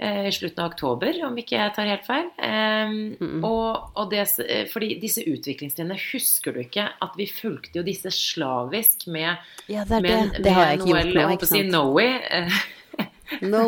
Eh, 0.00 0.26
I 0.28 0.32
slutten 0.34 0.64
av 0.64 0.72
oktober, 0.72 1.20
om 1.28 1.36
ikke 1.38 1.58
jeg 1.58 1.74
tar 1.76 1.90
helt 1.90 2.08
feil. 2.08 2.26
Um, 2.40 3.44
og, 3.46 3.92
og 4.00 4.10
det, 4.10 4.24
eh, 4.46 4.64
fordi 4.72 4.94
disse 5.02 5.22
utviklingstrinnene 5.28 5.98
husker 6.10 6.56
du 6.56 6.62
ikke 6.64 6.88
at 7.06 7.16
vi 7.20 7.28
fulgte 7.30 7.80
jo 7.82 7.86
disse 7.86 8.12
slavisk 8.16 9.06
med, 9.12 9.36
Ja, 9.68 9.84
det 9.84 10.00
er 10.00 10.06
det. 10.08 10.18
med, 10.18 10.42
Det 10.44 10.56
har 10.56 10.70
jeg 10.72 10.80
ikke 10.80 10.90
Noel, 10.90 11.00
gjort 11.04 11.14
nå, 11.14 11.20
jeg 11.20 11.30
holdt 11.30 11.44
på 11.44 11.50
å 11.50 11.54
si. 11.54 11.64
Noe. 11.70 12.10
eh, 12.40 12.60
No 13.46 13.62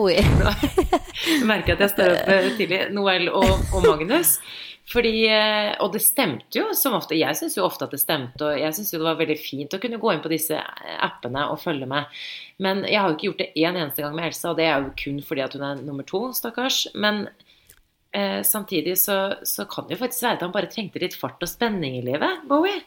merker 1.47 1.77
at 1.77 1.85
jeg 1.85 1.93
står 1.93 2.17
opp 2.17 2.31
eh, 2.35 2.49
tidlig. 2.59 2.81
Noel 2.97 3.29
og, 3.31 3.53
og 3.73 3.85
Magnus. 3.87 4.37
Fordi, 4.93 5.13
eh, 5.31 5.71
og 5.81 5.95
det 5.95 6.03
stemte 6.05 6.59
jo 6.59 6.73
som 6.77 6.97
ofte. 6.99 7.17
Jeg 7.17 7.39
syns 7.39 7.57
jo 7.57 7.65
ofte 7.65 7.87
at 7.87 7.95
det 7.95 8.03
stemte, 8.03 8.45
og 8.45 8.59
jeg 8.61 8.77
syns 8.77 8.93
jo 8.93 9.01
det 9.01 9.09
var 9.09 9.21
veldig 9.21 9.39
fint 9.41 9.77
å 9.77 9.81
kunne 9.81 10.01
gå 10.03 10.13
inn 10.13 10.25
på 10.25 10.33
disse 10.33 10.59
appene 11.01 11.47
og 11.53 11.63
følge 11.63 11.89
med. 11.89 12.21
Men 12.63 12.85
jeg 12.85 13.01
har 13.01 13.09
jo 13.09 13.17
ikke 13.17 13.29
gjort 13.31 13.43
det 13.45 13.51
én 13.63 13.79
eneste 13.79 14.05
gang 14.05 14.19
med 14.19 14.29
Elsa, 14.29 14.53
og 14.53 14.61
det 14.61 14.69
er 14.69 14.83
jo 14.83 14.93
kun 15.05 15.23
fordi 15.25 15.47
at 15.47 15.57
hun 15.57 15.67
er 15.69 15.83
nummer 15.87 16.09
to, 16.09 16.27
stakkars. 16.37 16.85
Men 16.93 17.25
eh, 18.13 18.41
samtidig 18.45 18.99
så, 19.01 19.19
så 19.49 19.67
kan 19.71 19.89
det 19.89 19.97
jo 19.97 20.05
faktisk 20.05 20.29
være 20.29 20.41
at 20.41 20.47
han 20.47 20.57
bare 20.59 20.73
trengte 20.73 21.03
litt 21.03 21.17
fart 21.17 21.41
og 21.41 21.51
spenning 21.51 21.97
i 22.01 22.07
livet, 22.13 22.45
Bowie. 22.51 22.83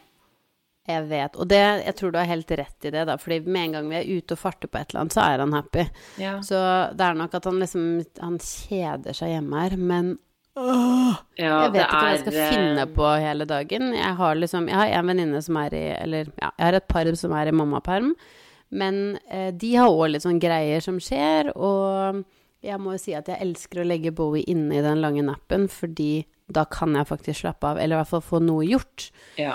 Jeg 0.85 1.07
vet, 1.09 1.33
og 1.41 1.47
det, 1.49 1.63
jeg 1.81 1.95
tror 1.97 2.11
du 2.13 2.19
har 2.19 2.29
helt 2.29 2.51
rett 2.59 2.85
i 2.85 2.91
det, 2.93 3.07
da. 3.09 3.15
Fordi 3.17 3.39
med 3.41 3.63
en 3.63 3.71
gang 3.73 3.87
vi 3.89 3.97
er 3.97 4.09
ute 4.19 4.35
og 4.35 4.41
farter 4.43 4.69
på 4.69 4.77
et 4.77 4.91
eller 4.91 5.01
annet, 5.01 5.15
så 5.15 5.23
er 5.25 5.41
han 5.41 5.55
happy. 5.57 5.85
Ja. 6.21 6.35
Så 6.45 6.59
det 6.93 7.07
er 7.07 7.17
nok 7.17 7.33
at 7.33 7.47
han 7.49 7.57
liksom 7.57 7.87
Han 8.21 8.37
kjeder 8.37 9.17
seg 9.17 9.33
hjemme 9.33 9.63
her, 9.63 9.75
men 9.81 10.13
Ja, 10.55 11.17
jeg 11.35 11.71
vet 11.73 11.73
det 11.75 11.83
ikke 11.83 11.99
hva 11.99 12.11
jeg 12.13 12.21
skal 12.21 12.35
er, 12.35 12.39
eh, 12.39 12.53
finne 12.53 12.85
på 12.95 13.09
hele 13.19 13.47
dagen. 13.49 13.89
Jeg 13.93 14.15
har 14.21 14.35
liksom 14.39 14.69
Jeg 14.71 14.77
har 14.79 14.93
en 15.01 15.11
venninne 15.11 15.41
som 15.43 15.57
er 15.59 15.75
i 15.75 15.83
Eller 15.99 16.31
ja, 16.39 16.51
jeg 16.57 16.65
har 16.65 16.77
et 16.79 16.87
par 16.87 17.15
som 17.15 17.35
er 17.35 17.47
i 17.47 17.51
mammaperm. 17.51 18.13
Men 18.71 19.19
eh, 19.29 19.51
de 19.51 19.75
har 19.75 19.91
òg 19.91 20.13
litt 20.13 20.23
sånn 20.23 20.39
greier 20.39 20.81
som 20.81 20.97
skjer, 20.99 21.51
og 21.55 22.23
jeg 22.65 22.79
må 22.81 22.95
jo 22.95 23.01
si 23.01 23.13
at 23.13 23.27
jeg 23.29 23.41
elsker 23.43 23.83
å 23.83 23.85
legge 23.87 24.13
Bowie 24.15 24.47
inne 24.49 24.79
i 24.79 24.81
den 24.83 25.03
lange 25.03 25.21
nappen, 25.23 25.67
fordi 25.69 26.25
da 26.51 26.65
kan 26.65 26.95
jeg 26.97 27.07
faktisk 27.09 27.43
slappe 27.43 27.69
av, 27.69 27.77
eller 27.77 27.95
i 27.95 28.01
hvert 28.01 28.09
fall 28.09 28.25
få 28.25 28.41
noe 28.43 28.65
gjort. 28.65 29.11
Ja. 29.37 29.53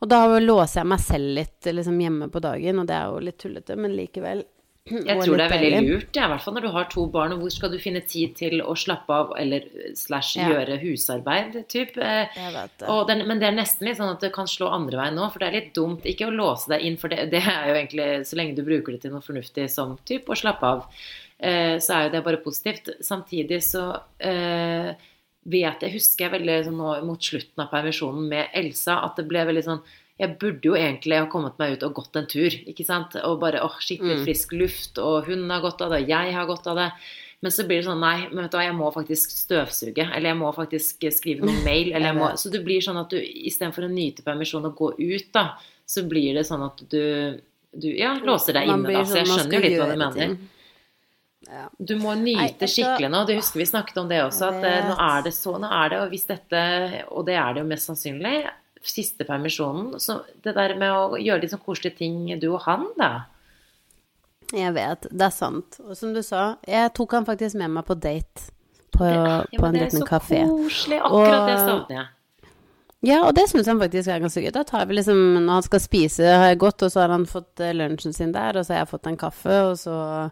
Og 0.00 0.08
da 0.08 0.24
låser 0.40 0.82
jeg 0.82 0.90
meg 0.90 1.04
selv 1.04 1.32
litt 1.38 1.68
liksom, 1.68 2.00
hjemme 2.00 2.28
på 2.32 2.42
dagen, 2.44 2.80
og 2.80 2.88
det 2.88 2.96
er 2.96 3.12
jo 3.12 3.22
litt 3.24 3.38
tullete, 3.40 3.76
men 3.80 3.96
likevel. 3.96 4.42
Jeg 4.86 5.18
tror 5.18 5.34
det 5.40 5.44
er 5.48 5.50
veldig 5.50 5.78
lurt, 5.88 6.14
ja, 6.14 6.26
i 6.28 6.30
hvert 6.30 6.42
fall 6.44 6.54
når 6.54 6.62
du 6.62 6.68
har 6.76 6.84
to 6.92 7.06
barn. 7.10 7.32
og 7.34 7.40
Hvor 7.42 7.50
skal 7.50 7.72
du 7.72 7.78
finne 7.82 8.02
tid 8.06 8.36
til 8.38 8.60
å 8.62 8.76
slappe 8.78 9.10
av 9.10 9.32
eller 9.38 9.64
slash 9.98 10.36
Ja. 10.38 10.48
gjøre 10.52 10.76
husarbeid? 10.78 11.56
Typ. 11.68 11.96
Eh, 11.98 12.28
det, 13.08 13.16
men 13.26 13.40
det 13.42 13.48
er 13.48 13.56
nesten 13.56 13.88
litt 13.88 13.98
sånn 13.98 14.12
at 14.14 14.20
det 14.22 14.32
kan 14.32 14.46
slå 14.46 14.70
andre 14.70 15.00
veien 15.00 15.18
nå, 15.18 15.26
for 15.32 15.42
det 15.42 15.48
er 15.48 15.58
litt 15.58 15.74
dumt 15.74 16.06
ikke 16.06 16.28
å 16.28 16.34
låse 16.34 16.70
deg 16.70 16.86
inn, 16.86 16.96
for 16.96 17.08
det, 17.10 17.30
det 17.34 17.42
er 17.42 17.68
jo 17.72 17.74
egentlig 17.80 18.08
så 18.30 18.38
lenge 18.38 18.54
du 18.54 18.62
bruker 18.62 18.92
det 18.94 19.02
til 19.02 19.10
noe 19.16 19.26
fornuftig 19.26 19.68
som 19.72 19.98
typ 20.06 20.30
å 20.30 20.38
slappe 20.38 20.62
av, 20.62 20.86
eh, 21.40 21.76
så 21.82 21.98
er 21.98 22.06
jo 22.06 22.14
det 22.14 22.24
bare 22.24 22.42
positivt. 22.46 22.94
Samtidig 23.02 23.62
så 23.66 23.88
eh, 24.22 24.94
vet 25.46 25.82
jeg, 25.82 25.92
husker 25.98 26.26
jeg 26.28 26.34
veldig 26.38 26.64
sånn 26.70 26.78
nå 26.78 26.94
mot 27.06 27.22
slutten 27.22 27.62
av 27.62 27.70
permisjonen 27.74 28.28
med 28.30 28.54
Elsa, 28.54 29.00
at 29.02 29.18
det 29.18 29.26
ble 29.26 29.44
veldig 29.50 29.66
sånn 29.66 29.82
jeg 30.16 30.36
burde 30.40 30.64
jo 30.64 30.76
egentlig 30.78 31.18
ha 31.20 31.28
kommet 31.28 31.58
meg 31.60 31.76
ut 31.76 31.84
og 31.84 31.98
gått 31.98 32.16
en 32.16 32.28
tur, 32.30 32.54
ikke 32.70 32.86
sant? 32.88 33.18
Og 33.28 33.36
bare 33.42 33.60
åh, 33.64 33.76
skikkelig 33.84 34.22
frisk 34.24 34.54
luft, 34.56 35.00
og 35.02 35.28
hun 35.28 35.44
har 35.52 35.64
godt 35.64 35.84
av 35.84 35.92
det, 35.92 36.04
og 36.06 36.12
jeg 36.14 36.32
har 36.32 36.48
godt 36.48 36.68
av 36.72 36.80
det. 36.80 36.90
Men 37.44 37.52
så 37.52 37.66
blir 37.68 37.82
det 37.82 37.88
sånn, 37.90 38.00
nei, 38.00 38.30
men 38.30 38.46
vet 38.46 38.54
du 38.54 38.56
hva, 38.56 38.64
jeg 38.64 38.76
må 38.78 38.88
faktisk 38.94 39.34
støvsuge, 39.36 40.06
eller 40.08 40.32
jeg 40.32 40.38
må 40.40 40.54
faktisk 40.56 41.04
skrive 41.12 41.44
noen 41.44 41.60
mail, 41.68 41.92
eller 41.92 42.08
jeg 42.08 42.16
må 42.16 42.32
Så 42.40 42.52
det 42.54 42.62
blir 42.64 42.84
sånn 42.84 43.02
at 43.02 43.12
du 43.12 43.20
istedenfor 43.20 43.84
å 43.84 43.92
nyte 43.92 44.24
permisjon 44.24 44.70
og 44.70 44.80
gå 44.80 44.90
ut, 44.96 45.28
da, 45.36 45.50
så 45.86 46.06
blir 46.08 46.32
det 46.40 46.46
sånn 46.48 46.64
at 46.64 46.80
du, 46.88 47.02
du 47.76 47.88
ja, 47.92 48.16
låser 48.24 48.56
deg 48.56 48.72
inne, 48.72 48.96
da. 48.96 49.04
Så 49.04 49.20
jeg 49.20 49.28
sånn, 49.28 49.42
skjønner 49.44 49.58
jo 49.58 49.64
litt 49.68 49.80
hva 49.82 49.90
du 49.92 49.98
mener. 50.00 50.36
Du 51.78 51.92
må 52.00 52.16
nyte 52.18 52.66
skikkelig 52.66 53.12
nå. 53.12 53.20
Det 53.28 53.36
husker 53.38 53.60
vi 53.60 53.68
snakket 53.68 54.00
om 54.00 54.08
det 54.10 54.24
også. 54.24 54.48
At 54.48 54.64
eh, 54.66 54.88
nå 54.88 54.96
er 54.98 55.26
det 55.28 55.36
så, 55.36 55.52
nå 55.62 55.68
er 55.70 55.92
det, 55.92 56.00
og 56.02 56.14
hvis 56.14 56.24
dette 56.26 56.62
Og 57.12 57.28
det 57.28 57.36
er 57.38 57.52
det 57.54 57.62
jo 57.62 57.68
mest 57.68 57.92
sannsynlig. 57.92 58.40
Siste 58.86 59.24
permisjonen. 59.26 59.96
Så 60.00 60.20
det 60.44 60.54
der 60.54 60.76
med 60.78 60.92
å 60.94 61.18
gjøre 61.18 61.42
litt 61.42 61.50
sånn 61.50 61.64
koselige 61.66 61.96
ting, 61.98 62.20
du 62.38 62.52
og 62.54 62.60
han, 62.68 62.86
da. 62.98 63.08
Jeg 64.54 64.72
vet, 64.76 65.08
det 65.10 65.26
er 65.26 65.34
sant. 65.34 65.80
Og 65.82 65.96
som 65.98 66.12
du 66.14 66.20
sa, 66.22 66.52
jeg 66.70 66.92
tok 66.94 67.16
han 67.18 67.26
faktisk 67.26 67.58
med 67.58 67.72
meg 67.74 67.86
på 67.88 67.96
date 67.98 68.52
på, 68.94 69.04
Ja, 69.08 69.40
på 69.50 69.62
men 69.66 69.74
kafé. 69.74 69.80
det 69.80 69.88
er 69.88 69.96
så 69.96 70.06
koselig. 70.06 71.00
Akkurat 71.02 71.48
det 71.48 71.56
Og- 71.56 71.66
savner 71.66 71.96
jeg. 71.96 72.06
Ja, 73.06 73.18
og 73.28 73.34
det 73.34 73.44
syns 73.50 73.66
han 73.66 73.78
faktisk 73.78 74.08
er 74.08 74.20
ganske 74.22 74.40
gøy. 74.42 74.52
Da 74.52 74.62
tar 74.64 74.86
vi 74.86 74.94
liksom, 74.94 75.18
når 75.44 75.52
han 75.52 75.62
skal 75.62 75.80
spise, 75.80 76.24
har 76.24 76.48
jeg 76.48 76.58
gått, 76.58 76.82
og 76.82 76.90
så 76.90 77.00
har 77.02 77.08
han 77.12 77.26
fått 77.26 77.60
eh, 77.60 77.72
lunsjen 77.74 78.14
sin 78.14 78.32
der, 78.32 78.56
og 78.56 78.64
så 78.64 78.72
har 78.74 78.84
jeg 78.84 78.88
fått 78.94 79.06
en 79.10 79.16
kaffe, 79.20 79.58
og 79.70 79.76
så 79.76 80.30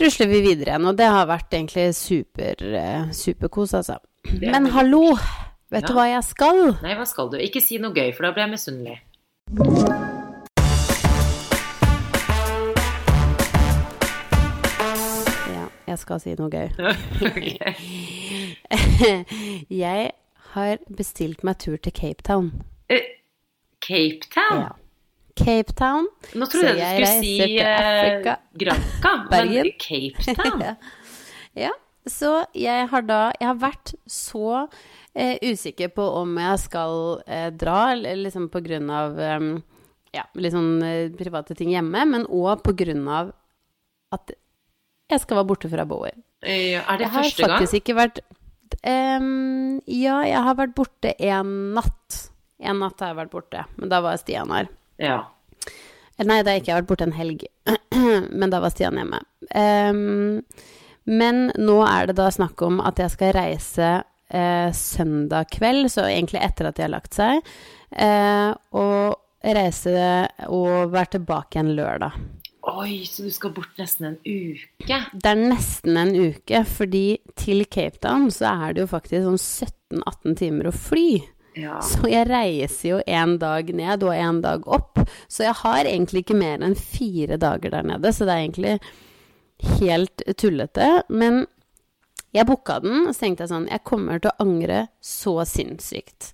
rusler 0.00 0.28
vi 0.28 0.40
videre 0.42 0.72
igjen. 0.74 0.88
Og 0.90 0.96
det 0.96 1.06
har 1.06 1.26
vært 1.30 1.50
egentlig 1.56 1.94
super, 1.94 2.54
eh, 2.74 3.04
superkos, 3.12 3.72
altså. 3.74 3.98
Men 4.40 4.66
hallo, 4.66 5.14
vet 5.70 5.86
du 5.86 5.94
hva 5.94 6.06
jeg 6.10 6.22
skal? 6.26 6.60
Nei, 6.82 6.94
hva 6.98 7.06
skal 7.06 7.30
du? 7.32 7.38
Ikke 7.42 7.62
si 7.62 7.78
noe 7.82 7.94
gøy, 7.94 8.10
for 8.16 8.26
da 8.26 8.32
blir 8.34 8.46
jeg 8.46 8.52
misunnelig. 8.56 8.96
Ja, 15.50 15.66
jeg 15.92 16.02
skal 16.02 16.22
si 16.22 16.34
noe 16.38 16.50
gøy. 16.50 16.68
Ok. 17.30 17.38
jeg 19.82 20.10
har 20.54 20.84
bestilt 20.96 21.44
meg 21.46 21.58
tur 21.62 21.78
til 21.78 21.94
Cape 21.94 22.26
Town. 22.26 22.52
Uh, 22.90 23.02
Cape 23.82 24.26
Town? 24.34 24.64
Ja. 24.64 24.72
Cape 25.38 25.72
Town. 25.78 26.08
Nå 26.34 26.48
trodde 26.50 26.74
jeg 26.76 26.98
du 26.98 27.06
skulle 27.06 27.22
si 27.22 27.60
uh. 27.62 28.34
Granca, 28.58 29.14
men 29.30 29.70
Cape 29.78 30.34
Town? 30.34 30.66
Ja. 30.66 30.74
ja. 31.68 31.70
Så 32.08 32.46
jeg 32.56 32.88
har 32.88 33.04
da 33.04 33.20
Jeg 33.36 33.46
har 33.46 33.58
vært 33.60 33.92
så 34.08 34.66
eh, 35.14 35.36
usikker 35.42 35.88
på 35.94 36.04
om 36.20 36.36
jeg 36.38 36.58
skal 36.64 37.22
eh, 37.26 37.48
dra, 37.50 37.94
liksom 37.96 38.48
på 38.52 38.62
grunn 38.64 38.90
av 38.94 39.18
eh, 39.20 39.46
ja, 40.16 40.24
litt 40.34 40.54
sånn 40.54 40.82
eh, 40.86 41.10
private 41.18 41.54
ting 41.58 41.72
hjemme, 41.74 42.04
men 42.10 42.26
òg 42.26 42.62
på 42.66 42.74
grunn 42.78 43.06
av 43.08 43.32
at 44.14 44.32
jeg 45.10 45.22
skal 45.24 45.40
være 45.40 45.48
borte 45.50 45.70
fra 45.70 45.84
Bowie. 45.86 46.14
Ja, 46.42 46.84
Er 46.88 46.98
det 47.00 47.04
Jeg 47.08 47.10
har 47.12 47.24
første 47.24 47.42
gang? 47.42 47.56
faktisk 47.58 47.80
ikke 47.82 47.98
vært 47.98 48.20
Em, 48.86 49.80
Ja, 49.90 50.20
jeg 50.22 50.38
har 50.46 50.54
vært 50.54 50.74
borte 50.78 51.10
en 51.18 51.74
natt. 51.74 52.30
En 52.62 52.78
natt 52.78 53.00
har 53.02 53.10
jeg 53.10 53.18
vært 53.18 53.32
borte, 53.32 53.64
men 53.76 53.88
da 53.90 53.98
var 54.04 54.16
Stian 54.20 54.50
her. 54.54 54.68
Ja. 55.00 55.24
Nei, 56.20 56.42
da 56.44 56.50
har 56.52 56.58
jeg 56.58 56.62
ikke 56.62 56.76
vært 56.78 56.88
borte 56.90 57.06
en 57.08 57.16
helg, 57.16 57.44
men 58.40 58.52
da 58.52 58.60
var 58.62 58.70
Stian 58.70 58.98
hjemme. 59.00 59.22
Um, 59.56 60.42
men 61.10 61.50
nå 61.58 61.78
er 61.88 62.10
det 62.10 62.16
da 62.20 62.28
snakk 62.30 62.60
om 62.62 62.78
at 62.84 63.00
jeg 63.00 63.10
skal 63.16 63.32
reise 63.34 63.90
eh, 64.30 64.70
søndag 64.76 65.50
kveld, 65.56 65.90
så 65.92 66.06
egentlig 66.08 66.42
etter 66.44 66.70
at 66.70 66.78
de 66.78 66.86
har 66.86 66.94
lagt 66.94 67.16
seg, 67.18 67.42
eh, 67.92 68.50
og 68.76 69.18
reise 69.40 69.94
og 70.50 70.92
være 70.92 71.16
tilbake 71.16 71.56
igjen 71.56 71.74
lørdag. 71.78 72.18
Oi, 72.70 73.06
så 73.08 73.24
du 73.24 73.32
skal 73.32 73.54
bort 73.56 73.78
nesten 73.80 74.10
en 74.10 74.16
uke? 74.20 74.98
Det 75.12 75.30
er 75.30 75.38
nesten 75.40 75.96
en 75.96 76.12
uke, 76.12 76.60
fordi 76.68 77.04
til 77.40 77.64
Cape 77.72 78.02
Town 78.04 78.28
så 78.34 78.52
er 78.66 78.74
det 78.76 78.84
jo 78.84 78.90
faktisk 78.90 79.24
sånn 79.24 79.40
17-18 79.96 80.36
timer 80.42 80.68
å 80.68 80.74
fly. 80.76 81.08
Ja. 81.58 81.78
Så 81.82 82.06
jeg 82.10 82.28
reiser 82.28 82.92
jo 82.92 82.98
en 83.08 83.38
dag 83.40 83.72
ned 83.74 84.04
og 84.06 84.14
en 84.14 84.42
dag 84.44 84.68
opp. 84.70 85.00
Så 85.26 85.46
jeg 85.48 85.56
har 85.62 85.88
egentlig 85.88 86.24
ikke 86.24 86.38
mer 86.38 86.60
enn 86.62 86.76
fire 86.78 87.40
dager 87.40 87.72
der 87.74 87.88
nede, 87.94 88.12
så 88.12 88.28
det 88.28 88.36
er 88.36 88.44
egentlig 88.44 88.76
helt 89.80 90.26
tullete. 90.40 90.90
Men 91.08 91.46
jeg 92.30 92.46
booka 92.46 92.78
den, 92.82 93.08
og 93.08 93.14
så 93.14 93.24
tenkte 93.24 93.42
jeg 93.42 93.50
sånn 93.50 93.64
Jeg 93.70 93.82
kommer 93.86 94.20
til 94.22 94.30
å 94.30 94.44
angre 94.44 94.84
så 95.02 95.32
sinnssykt. 95.48 96.30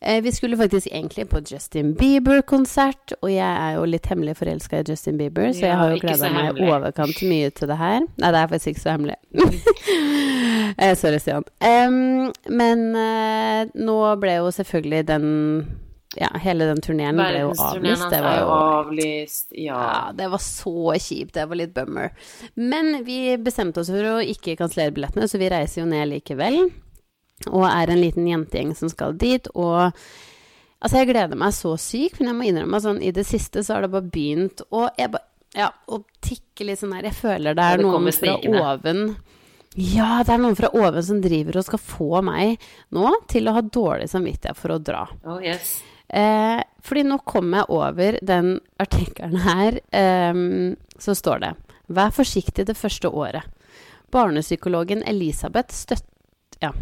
Eh, 0.00 0.18
vi 0.24 0.32
skulle 0.34 0.58
faktisk 0.58 0.90
egentlig 0.90 1.28
på 1.30 1.40
Justin 1.46 1.94
Bieber-konsert, 1.98 3.14
og 3.20 3.30
jeg 3.30 3.46
er 3.46 3.76
jo 3.76 3.86
litt 3.86 4.08
hemmelig 4.10 4.36
forelska 4.40 4.82
i 4.82 4.88
Justin 4.90 5.20
Bieber, 5.20 5.52
så 5.52 5.64
Ja, 5.64 5.70
jeg 5.70 5.78
har 5.80 5.94
jo 5.94 6.02
gleda 6.02 6.32
meg 6.34 6.60
overkant 6.66 7.22
mye 7.22 7.54
til 7.54 7.70
det 7.70 7.78
her. 7.78 8.02
Nei, 8.02 8.34
det 8.34 8.42
er 8.42 8.52
faktisk 8.52 8.74
ikke 8.74 8.84
så 8.84 8.96
hemmelig. 8.96 9.16
eh, 10.82 10.94
sorry, 10.98 11.22
Stian. 11.22 11.46
Um, 11.62 12.32
men 12.50 12.86
eh, 12.98 13.72
nå 13.78 13.98
ble 14.22 14.38
jo 14.40 14.52
selvfølgelig 14.58 15.08
den 15.14 15.26
Ja, 16.14 16.30
hele 16.40 16.64
den 16.64 16.80
turneen 16.80 17.18
ble 17.18 17.42
jo 17.42 17.50
avlyst. 17.50 18.04
Det 18.10 18.18
er 18.20 18.24
var 18.24 18.38
jo 18.38 18.52
avlyst. 18.54 19.48
Ja. 19.52 19.76
ja, 19.76 20.12
det 20.16 20.28
var 20.32 20.40
så 20.40 20.94
kjipt. 20.94 21.34
Det 21.34 21.44
var 21.50 21.58
litt 21.58 21.74
bummer. 21.74 22.14
Men 22.54 23.02
vi 23.04 23.36
bestemte 23.42 23.82
oss 23.82 23.90
for 23.92 24.12
å 24.14 24.16
ikke 24.22 24.56
kansellere 24.60 24.94
billettene, 24.96 25.28
så 25.28 25.40
vi 25.42 25.50
reiser 25.52 25.82
jo 25.82 25.90
ned 25.90 26.08
likevel. 26.14 26.62
Og 27.50 27.66
er 27.68 27.92
en 27.92 28.00
liten 28.00 28.28
jentegjeng 28.30 28.72
som 28.78 28.88
skal 28.92 29.18
dit. 29.20 29.50
Og 29.58 29.80
altså, 29.82 30.94
jeg 31.02 31.10
gleder 31.10 31.36
meg 31.38 31.56
så 31.56 31.74
sykt, 31.80 32.20
men 32.20 32.32
jeg 32.32 32.38
må 32.38 32.48
innrømme 32.48 32.80
at 32.80 32.86
sånn 32.86 33.02
i 33.04 33.12
det 33.16 33.26
siste 33.28 33.66
så 33.66 33.76
har 33.76 33.84
det 33.84 33.92
bare 33.92 34.12
begynt 34.14 34.64
å 34.70 34.86
jeg 34.96 35.12
ba, 35.12 35.20
ja, 35.56 35.70
tikke 36.24 36.68
litt 36.68 36.80
sånn 36.80 36.92
her 36.92 37.06
Jeg 37.08 37.16
føler 37.16 37.56
det 37.56 37.64
er 37.64 37.78
det 37.80 37.86
noen 37.86 38.12
fra 38.12 38.34
oven 38.74 39.06
ja, 39.76 40.22
det 40.24 40.32
er 40.32 40.40
noen 40.40 40.56
fra 40.56 40.70
oven 40.72 41.04
som 41.04 41.18
driver 41.20 41.58
og 41.60 41.66
skal 41.66 41.80
få 41.82 42.22
meg 42.24 42.62
nå 42.96 43.10
til 43.28 43.48
å 43.48 43.52
ha 43.58 43.60
dårlig 43.60 44.06
samvittighet 44.08 44.56
for 44.56 44.72
å 44.72 44.78
dra. 44.80 45.02
Oh, 45.28 45.36
yes. 45.44 45.82
Eh, 46.08 46.62
fordi 46.86 47.02
nå 47.02 47.18
kom 47.26 47.54
jeg 47.56 47.66
over 47.72 48.18
den 48.22 48.60
artikkelen 48.82 49.42
her, 49.42 49.80
Eh, 49.92 50.34
så 50.98 51.14
står 51.14 51.40
det 51.40 51.54
Vær 51.88 52.10
forsiktig 52.10 52.66
det 52.66 52.76
første 52.76 53.08
året. 53.08 53.42
Barnepsykologen 54.10 55.02
Elisabeth 55.06 55.74
støtt, 55.74 56.06
ja, 56.62 56.72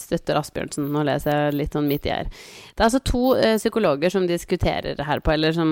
støtter 0.00 0.40
Asbjørnsen. 0.40 0.88
Nå 0.92 1.04
leser 1.06 1.34
jeg 1.34 1.58
litt 1.60 1.76
sånn 1.76 1.88
midt 1.90 2.08
i 2.08 2.14
her. 2.14 2.32
Det 2.72 2.80
er 2.80 2.88
altså 2.88 3.02
to 3.04 3.22
eh, 3.36 3.58
psykologer 3.60 4.12
som 4.12 4.28
diskuterer 4.28 5.04
her 5.04 5.20
på, 5.20 5.36
eller 5.36 5.52
som 5.56 5.70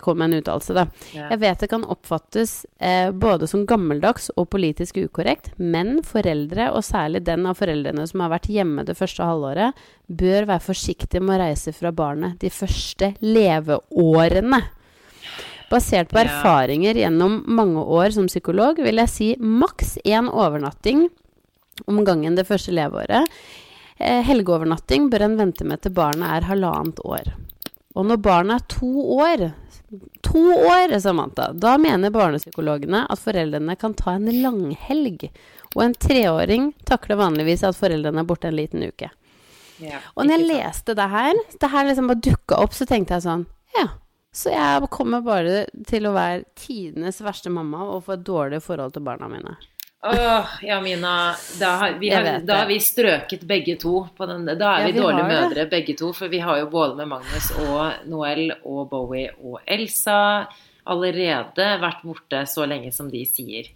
kommer 0.00 0.14
kom 0.14 0.18
med 0.18 0.32
en 0.34 0.38
uttalelse, 0.38 0.74
da. 0.74 0.86
Ja. 1.14 1.28
Jeg 1.32 1.40
vet 1.42 1.64
det 1.64 1.70
kan 1.72 1.86
oppfattes 1.90 2.54
eh, 2.78 3.10
både 3.10 3.48
som 3.50 3.66
gammeldags 3.66 4.30
og 4.36 4.48
politisk 4.54 5.00
ukorrekt, 5.02 5.52
men 5.58 6.02
foreldre, 6.06 6.70
og 6.72 6.84
særlig 6.86 7.24
den 7.26 7.46
av 7.50 7.58
foreldrene 7.58 8.06
som 8.10 8.24
har 8.24 8.34
vært 8.36 8.50
hjemme 8.52 8.86
det 8.86 8.96
første 8.98 9.26
halvåret, 9.26 9.74
bør 10.06 10.48
være 10.52 10.66
forsiktige 10.68 11.22
med 11.24 11.38
å 11.38 11.42
reise 11.46 11.74
fra 11.74 11.92
barnet 11.94 12.38
de 12.42 12.52
første 12.52 13.14
leveårene. 13.24 14.62
Basert 15.72 16.12
på 16.12 16.20
erfaringer 16.20 17.00
gjennom 17.00 17.40
mange 17.50 17.82
år 17.82 18.12
som 18.14 18.28
psykolog, 18.30 18.78
vil 18.84 19.00
jeg 19.00 19.10
si 19.10 19.28
maks 19.40 19.96
én 20.04 20.28
overnatting 20.30 21.08
om 21.86 22.04
gangen 22.04 22.36
det 22.38 22.46
første 22.48 22.74
leveåret. 22.74 23.30
Eh, 23.98 24.22
helgeovernatting 24.26 25.10
bør 25.10 25.26
en 25.28 25.36
vente 25.38 25.66
med 25.66 25.82
til 25.84 25.94
barnet 25.94 26.38
er 26.38 26.48
halvannet 26.50 27.00
år. 27.06 27.34
Og 27.94 28.08
når 28.08 28.22
barnet 28.22 28.62
er 28.62 28.78
to 28.78 28.94
år 29.20 29.52
To 30.24 30.40
år, 30.40 30.98
Samantha. 30.98 31.52
Da 31.52 31.76
mener 31.78 32.10
barnepsykologene 32.10 33.04
at 33.12 33.20
foreldrene 33.22 33.76
kan 33.78 33.92
ta 33.94 34.16
en 34.16 34.26
langhelg. 34.42 35.28
Og 35.76 35.82
en 35.84 35.94
treåring 35.94 36.72
takler 36.88 37.20
vanligvis 37.20 37.62
at 37.68 37.78
foreldrene 37.78 38.24
er 38.24 38.26
borte 38.26 38.48
en 38.50 38.56
liten 38.56 38.82
uke. 38.82 39.10
Ja, 39.82 40.00
Og 40.16 40.26
når 40.26 40.38
jeg 40.38 40.48
leste 40.48 40.94
det 40.98 41.06
her, 41.10 41.38
det 41.60 41.70
her 41.70 41.86
liksom 41.86 42.10
bare 42.10 42.22
dukka 42.26 42.58
opp, 42.62 42.74
så 42.74 42.86
tenkte 42.86 43.14
jeg 43.18 43.26
sånn 43.26 43.46
Ja. 43.76 43.88
Så 44.34 44.50
jeg 44.50 44.90
kommer 44.90 45.22
bare 45.22 45.66
til 45.86 46.08
å 46.08 46.14
være 46.14 46.42
tidenes 46.58 47.20
verste 47.22 47.52
mamma 47.54 47.84
og 47.86 48.04
få 48.08 48.16
et 48.16 48.24
dårlig 48.26 48.62
forhold 48.64 48.96
til 48.96 49.04
barna 49.06 49.28
mine. 49.30 49.54
Åh, 50.06 50.46
ja, 50.62 50.80
Mina. 50.80 51.34
Da 51.60 51.66
har, 51.66 51.92
vi 51.92 52.10
har, 52.10 52.38
da 52.38 52.54
har 52.54 52.66
vi 52.66 52.80
strøket 52.80 53.40
begge 53.48 53.76
to. 53.80 54.08
På 54.16 54.26
den, 54.26 54.44
da 54.44 54.52
er 54.52 54.80
Ja, 54.80 54.86
vi, 54.86 54.92
vi 54.92 55.00
dårlige 55.00 55.24
mødre, 55.24 55.54
det. 55.54 55.70
begge 55.70 55.94
to. 55.96 56.12
For 56.12 56.28
vi 56.28 56.42
har 56.44 56.58
jo 56.60 56.66
både 56.68 56.98
med 56.98 57.08
Magnus 57.08 57.48
og 57.64 58.04
Noel 58.12 58.52
og 58.64 58.90
Bowie 58.90 59.32
og 59.40 59.62
Elsa 59.64 60.44
allerede 60.84 61.68
vært 61.80 62.04
borte 62.04 62.44
så 62.44 62.66
lenge 62.68 62.92
som 62.92 63.08
de 63.08 63.24
sier. 63.24 63.70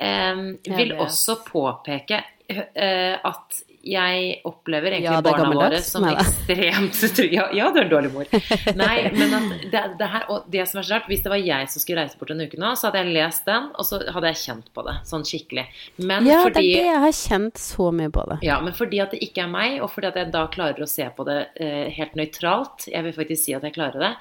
Um, 0.00 0.56
vil 0.64 0.96
også 0.98 1.38
påpeke 1.46 2.18
uh, 2.50 3.14
at 3.30 3.62
jeg 3.82 4.40
opplever 4.44 4.92
egentlig 4.92 5.14
Ja, 5.14 5.20
barna 5.24 5.50
våre 5.56 5.78
som 5.80 6.04
nei 6.04 6.12
ekstremt 6.20 6.98
trygge. 7.16 7.36
Ja, 7.38 7.46
ja, 7.56 7.68
du 7.72 7.78
er 7.80 7.86
en 7.86 7.92
dårlig 7.92 8.10
mor. 8.12 8.28
Nei, 8.76 8.96
men 9.16 9.46
det, 9.72 9.82
det 10.00 10.08
her, 10.12 10.26
og 10.28 10.50
det 10.52 10.66
som 10.68 10.82
er 10.82 10.86
så 10.88 10.98
rart, 10.98 11.06
hvis 11.08 11.22
det 11.24 11.32
var 11.32 11.40
jeg 11.40 11.70
som 11.72 11.80
skulle 11.84 12.04
reise 12.04 12.18
bort 12.20 12.32
en 12.34 12.42
uke 12.44 12.60
nå, 12.60 12.74
så 12.76 12.90
hadde 12.90 13.00
jeg 13.04 13.14
lest 13.16 13.48
den, 13.48 13.70
og 13.72 13.88
så 13.88 14.02
hadde 14.12 14.32
jeg 14.34 14.40
kjent 14.42 14.68
på 14.76 14.84
det, 14.84 14.96
sånn 15.08 15.24
skikkelig. 15.28 15.64
Men 16.04 16.28
Ja, 16.28 16.42
det 16.44 16.50
er 16.50 16.58
det 16.60 16.84
jeg 16.90 17.00
har 17.06 17.16
kjent 17.22 17.62
så 17.62 17.88
mye 17.94 18.12
på 18.12 18.26
det. 18.34 18.40
ja, 18.50 18.58
men 18.64 18.76
fordi 18.76 19.00
at 19.00 19.16
det 19.16 19.22
ikke 19.24 19.46
er 19.46 19.54
meg, 19.54 19.78
og 19.80 19.88
fordi 19.94 20.10
at 20.12 20.20
jeg 20.20 20.32
da 20.36 20.44
klarer 20.52 20.84
å 20.84 20.90
se 20.90 21.08
på 21.16 21.24
det 21.30 21.38
eh, 21.56 21.88
helt 21.96 22.18
nøytralt, 22.20 22.90
jeg 22.92 23.06
vil 23.08 23.16
faktisk 23.16 23.46
si 23.46 23.56
at 23.56 23.64
jeg 23.64 23.76
klarer 23.80 24.04
det, 24.10 24.12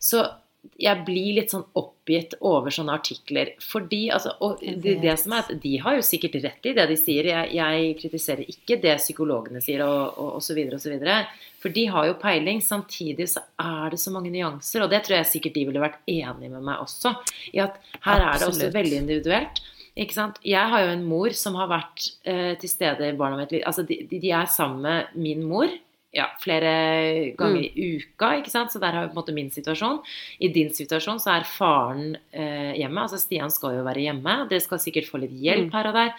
så 0.00 0.24
jeg 0.80 1.04
blir 1.06 1.36
litt 1.38 1.52
sånn 1.52 1.64
oppgitt 1.78 2.34
over 2.44 2.72
sånne 2.74 2.96
artikler. 2.98 3.52
Fordi, 3.62 4.08
altså, 4.14 4.34
og 4.44 4.62
det, 4.62 4.96
det 5.02 5.14
som 5.20 5.34
er 5.36 5.44
at 5.44 5.52
De 5.62 5.74
har 5.82 5.98
jo 5.98 6.04
sikkert 6.06 6.38
rett 6.42 6.68
i 6.68 6.74
det 6.76 6.86
de 6.90 6.96
sier. 6.98 7.28
Jeg, 7.30 7.52
jeg 7.56 7.92
kritiserer 8.00 8.50
ikke 8.50 8.78
det 8.82 8.96
psykologene 9.02 9.62
sier, 9.64 9.84
og, 9.86 10.40
så 10.44 10.56
videre. 10.56 11.20
For 11.62 11.74
de 11.74 11.86
har 11.94 12.08
jo 12.10 12.16
peiling. 12.20 12.62
Samtidig 12.64 13.28
så 13.36 13.44
er 13.60 13.94
det 13.94 14.00
så 14.02 14.12
mange 14.14 14.32
nyanser, 14.34 14.84
og 14.84 14.90
det 14.92 15.04
tror 15.06 15.20
jeg 15.20 15.30
sikkert 15.36 15.56
de 15.58 15.68
ville 15.70 15.84
vært 15.84 16.02
enig 16.10 16.50
med 16.50 16.58
meg 16.60 16.82
også. 16.82 17.14
I 17.54 17.62
at 17.64 17.78
her 18.06 18.26
er 18.26 18.40
det 18.40 18.50
også 18.50 18.72
veldig 18.74 19.00
individuelt. 19.04 19.62
Ikke 19.94 20.16
sant? 20.16 20.40
Jeg 20.42 20.70
har 20.72 20.82
jo 20.82 20.94
en 20.96 21.06
mor 21.06 21.34
som 21.38 21.54
har 21.60 21.70
vært 21.70 22.08
eh, 22.26 22.56
til 22.58 22.70
stede 22.70 23.12
i 23.12 23.16
barna 23.18 23.38
mitt. 23.38 23.54
Altså, 23.62 23.86
de 23.86 24.02
de 24.10 24.30
er 24.34 24.50
sammen 24.50 24.82
med 24.82 25.14
min 25.14 25.44
mor 25.46 25.70
ja, 26.14 26.28
flere 26.40 27.34
ganger 27.36 27.60
Mm. 27.60 27.64
i 27.64 27.98
uka, 27.98 28.28
ikke 28.40 28.50
sant? 28.52 28.70
så 28.72 28.80
der 28.80 28.92
har 28.92 29.06
vi 29.06 29.12
på 29.14 29.18
en 29.18 29.22
måte 29.24 29.34
min 29.34 29.50
situasjon. 29.50 30.00
I 30.40 30.48
din 30.54 30.70
situasjon 30.70 31.18
så 31.20 31.34
er 31.36 31.44
faren 31.44 32.16
eh, 32.32 32.72
hjemme. 32.78 33.00
Altså 33.02 33.18
Stian 33.18 33.50
skal 33.50 33.76
jo 33.78 33.84
være 33.84 34.04
hjemme. 34.06 34.48
Dere 34.48 34.60
skal 34.62 34.78
sikkert 34.78 35.10
få 35.10 35.20
litt 35.20 35.34
hjelp 35.34 35.68
Mm. 35.68 35.72
her 35.72 35.86
og 35.88 35.94
der. 35.94 36.12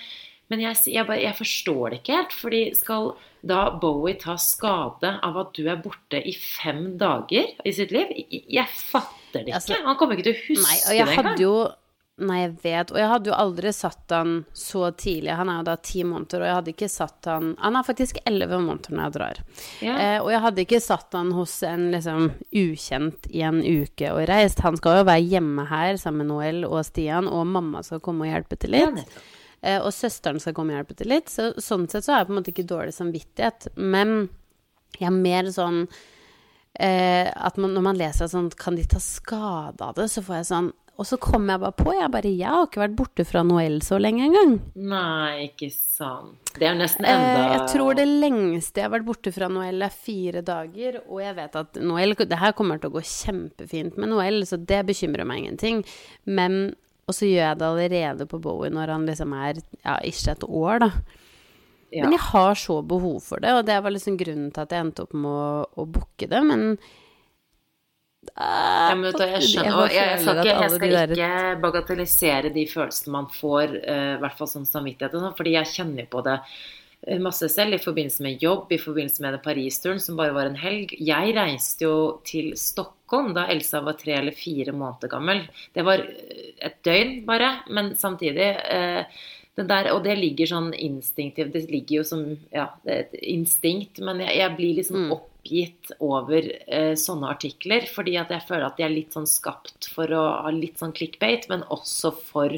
Men 0.50 0.60
jeg, 0.62 0.76
jeg, 0.94 1.08
bare, 1.08 1.22
jeg 1.24 1.34
forstår 1.40 1.90
det 1.90 2.00
ikke 2.04 2.16
helt. 2.20 2.34
fordi 2.34 2.76
skal 2.76 3.16
da 3.46 3.70
Bowie 3.82 4.14
ta 4.18 4.36
skade 4.38 5.20
av 5.24 5.38
at 5.38 5.54
du 5.54 5.68
er 5.70 5.78
borte 5.82 6.20
i 6.22 6.34
fem 6.34 6.98
dager 6.98 7.48
i 7.66 7.72
sitt 7.72 7.92
liv? 7.92 8.08
Jeg, 8.30 8.44
jeg 8.50 8.68
fatter 8.68 9.42
det 9.42 9.48
ikke. 9.48 9.56
Altså, 9.56 9.80
Han 9.86 9.98
kommer 9.98 10.16
ikke 10.18 10.28
til 10.30 10.36
å 10.38 10.44
huske 10.50 10.68
Nei, 10.68 10.78
og 10.86 10.96
jeg 11.00 11.06
det 11.06 11.18
engang. 11.18 11.74
Nei, 12.16 12.38
jeg 12.46 12.54
vet. 12.64 12.92
Og 12.94 13.00
jeg 13.02 13.10
hadde 13.12 13.28
jo 13.28 13.36
aldri 13.36 13.72
satt 13.76 14.14
han 14.16 14.36
så 14.56 14.88
tidlig. 14.96 15.34
Han 15.36 15.52
er 15.52 15.58
jo 15.60 15.68
da 15.68 15.76
ti 15.84 16.06
måneder, 16.08 16.42
og 16.44 16.48
jeg 16.48 16.58
hadde 16.60 16.72
ikke 16.72 16.92
satt 16.94 17.28
han 17.28 17.50
Han 17.60 17.76
er 17.76 17.88
faktisk 17.88 18.22
elleve 18.24 18.60
måneder 18.64 18.96
når 18.96 19.04
jeg 19.04 19.16
drar. 19.18 19.42
Ja. 19.84 19.96
Eh, 20.00 20.18
og 20.22 20.32
jeg 20.32 20.44
hadde 20.46 20.64
ikke 20.64 20.84
satt 20.84 21.18
han 21.18 21.34
hos 21.36 21.58
en 21.68 21.90
liksom 21.92 22.30
ukjent 22.56 23.28
i 23.36 23.44
en 23.44 23.60
uke 23.60 24.14
og 24.16 24.24
reist. 24.32 24.64
Han 24.64 24.80
skal 24.80 25.02
jo 25.02 25.08
være 25.12 25.28
hjemme 25.28 25.68
her 25.68 26.00
sammen 26.00 26.24
med 26.24 26.32
Noel 26.32 26.68
og 26.70 26.86
Stian, 26.88 27.28
og 27.28 27.50
mamma 27.52 27.84
skal 27.84 28.04
komme 28.06 28.24
og 28.28 28.32
hjelpe 28.32 28.60
til 28.64 28.78
litt. 28.78 29.04
Ja, 29.04 29.26
Eh, 29.66 29.82
og 29.82 29.94
søsteren 29.96 30.42
skal 30.42 30.54
komme 30.56 30.74
og 30.74 30.82
hjelpe 30.82 30.98
til 31.00 31.10
litt. 31.10 31.32
Så, 31.32 31.50
sånn 31.62 31.88
sett 31.90 32.06
så 32.06 32.14
har 32.14 32.24
jeg 32.24 32.30
på 32.30 32.36
en 32.36 32.40
måte 32.42 32.54
ikke 32.54 32.68
dårlig 32.70 32.94
samvittighet. 32.96 33.72
Men 33.76 34.28
jeg 35.00 35.10
er 35.10 35.16
mer 35.16 35.50
sånn 35.54 35.86
eh, 36.78 37.32
at 37.34 37.58
man, 37.58 37.74
når 37.76 37.86
man 37.90 38.00
leser 38.00 38.30
sånn 38.32 38.52
Kan 38.56 38.78
de 38.78 38.86
ta 38.88 39.02
skade 39.04 39.82
av 39.84 39.98
det? 39.98 40.08
Så 40.12 40.24
får 40.26 40.40
jeg 40.40 40.50
sånn 40.52 40.70
Og 40.96 41.04
så 41.04 41.18
kom 41.20 41.50
jeg 41.52 41.60
bare 41.60 41.76
på 41.76 41.92
Jeg 41.92 42.08
bare 42.14 42.30
Jeg 42.32 42.48
har 42.48 42.68
ikke 42.70 42.82
vært 42.86 42.96
borte 42.96 43.26
fra 43.28 43.42
Noel 43.44 43.82
så 43.84 43.98
lenge 44.00 44.24
engang. 44.30 44.54
Nei, 44.80 45.50
ikke 45.50 45.68
sant. 45.74 46.54
Det 46.56 46.64
er 46.64 46.72
jo 46.72 46.80
nesten 46.80 47.04
Eh, 47.04 47.12
enda 47.12 47.42
jeg 47.52 47.66
tror 47.74 47.98
det 48.00 48.06
lengste 48.08 48.80
jeg 48.80 48.88
har 48.88 48.94
vært 48.94 49.08
borte 49.10 49.34
fra 49.36 49.50
Noel, 49.52 49.84
er 49.84 49.92
fire 49.92 50.42
dager. 50.46 51.02
Og 51.10 51.20
jeg 51.20 51.36
vet 51.36 51.60
at 51.60 51.82
Noel 51.84 52.16
Det 52.16 52.40
her 52.40 52.56
kommer 52.56 52.80
til 52.80 52.94
å 52.94 52.96
gå 52.96 53.04
kjempefint 53.04 54.00
med 54.00 54.14
Noel, 54.14 54.46
så 54.48 54.56
det 54.58 54.86
bekymrer 54.88 55.28
meg 55.28 55.44
ingenting. 55.44 55.84
Men 56.24 56.76
Og 57.08 57.14
så 57.14 57.28
gjør 57.28 57.44
jeg 57.52 57.58
det 57.60 57.68
allerede 57.68 58.26
på 58.26 58.40
Bowie 58.42 58.72
når 58.74 58.90
han 58.96 59.04
liksom 59.06 59.34
er 59.38 59.60
ja, 59.84 60.00
ikke 60.02 60.32
et 60.32 60.44
år, 60.48 60.80
da. 60.80 60.88
ja. 61.92 62.04
Men 62.04 62.16
jeg 62.16 62.24
har 62.32 62.56
så 62.58 62.80
behov 62.82 63.20
for 63.22 63.44
det, 63.44 63.52
og 63.54 63.66
det 63.68 63.76
var 63.84 63.94
liksom 63.94 64.16
grunnen 64.18 64.48
til 64.56 64.64
at 64.64 64.72
jeg 64.74 64.82
endte 64.88 65.04
opp 65.04 65.14
med 65.14 65.30
å, 65.30 65.68
å 65.76 65.86
booke 65.86 66.26
det, 66.32 66.42
men 66.42 66.80
Ja, 68.36 68.96
men 68.96 69.06
vet 69.08 69.20
du, 69.20 69.26
jeg 69.30 69.44
skjønner, 69.50 69.76
og 69.80 69.94
jeg, 69.94 70.08
jeg, 70.10 70.22
skal 70.24 70.40
ikke, 70.42 70.56
jeg 70.56 70.72
skal 70.74 71.14
ikke 71.16 71.60
bagatellisere 71.64 72.52
de 72.56 72.66
følelsene 72.68 73.14
man 73.14 73.30
får, 73.32 73.76
eh, 73.84 74.16
i 74.16 74.24
hvert 74.24 74.40
fall 74.40 74.50
som 74.52 74.66
samvittighet, 74.68 75.14
og 75.16 75.24
sånn, 75.24 75.38
fordi 75.38 75.54
jeg 75.56 75.72
kjenner 75.72 76.04
jo 76.04 76.10
på 76.16 76.24
det 76.26 76.34
eh, 76.42 77.22
masse 77.24 77.48
selv 77.54 77.78
i 77.78 77.82
forbindelse 77.84 78.26
med 78.26 78.44
jobb, 78.44 78.74
i 78.76 78.82
forbindelse 78.82 79.24
med 79.24 79.38
den 79.38 79.46
Paris-turen 79.46 80.02
som 80.04 80.20
bare 80.20 80.36
var 80.36 80.50
en 80.50 80.60
helg. 80.60 80.98
Jeg 81.00 81.36
reiste 81.38 81.88
jo 81.88 81.96
til 82.28 82.52
Stockholm 82.60 83.32
da 83.38 83.46
Elsa 83.54 83.84
var 83.86 83.96
tre 84.02 84.18
eller 84.18 84.36
fire 84.36 84.76
måneder 84.76 85.14
gammel. 85.14 85.46
Det 85.76 85.86
var 85.88 86.04
eh, 86.04 86.52
et 86.68 86.82
døgn 86.88 87.22
bare, 87.30 87.54
men 87.72 87.94
samtidig 88.00 88.52
eh, 88.66 89.24
den 89.56 89.70
der, 89.72 89.94
og 89.96 90.04
det 90.04 90.18
ligger 90.20 90.50
sånn 90.50 90.74
instinktivt 90.76 91.54
Det 91.56 91.62
ligger 91.72 92.02
jo 92.02 92.04
som 92.04 92.26
ja, 92.52 92.66
det 92.84 92.98
et 93.06 93.14
instinkt, 93.32 94.02
men 94.04 94.20
jeg, 94.26 94.42
jeg 94.42 94.56
blir 94.58 94.82
liksom 94.82 95.06
Mm. 95.06 95.16
Oppgitt 95.46 95.92
over 96.02 96.42
eh, 96.68 96.96
sånne 96.98 97.30
artikler, 97.30 97.86
fordi 97.86 98.18
at 98.18 98.32
jeg 98.34 98.48
føler 98.48 98.66
at 98.66 98.78
de 98.78 98.84
er 98.84 98.94
litt 98.94 99.14
sånn 99.14 99.28
skapt 99.30 99.92
for 99.94 100.10
å 100.10 100.24
ha 100.46 100.52
litt 100.52 100.80
sånn 100.80 100.94
clickbait, 100.96 101.50
men 101.50 101.64
også 101.70 102.12
for 102.12 102.56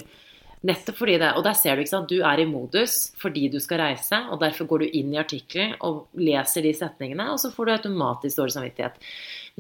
Nettopp 0.65 0.97
fordi 0.97 1.19
det 1.21 1.27
Og 1.37 1.43
der 1.45 1.53
ser 1.53 1.75
du, 1.75 1.83
ikke 1.83 1.91
sant, 1.91 2.09
du 2.09 2.23
er 2.25 2.39
i 2.41 2.47
modus 2.49 3.13
fordi 3.21 3.45
du 3.53 3.59
skal 3.61 3.77
reise, 3.77 4.17
og 4.33 4.39
derfor 4.41 4.65
går 4.65 4.79
du 4.83 4.95
inn 4.97 5.11
i 5.13 5.19
artikkelen 5.21 5.75
og 5.85 6.07
leser 6.17 6.65
de 6.65 6.71
setningene, 6.73 7.27
og 7.29 7.37
så 7.39 7.51
får 7.53 7.67
du 7.67 7.73
automatisk 7.75 8.39
dårlig 8.39 8.55
samvittighet. 8.55 8.97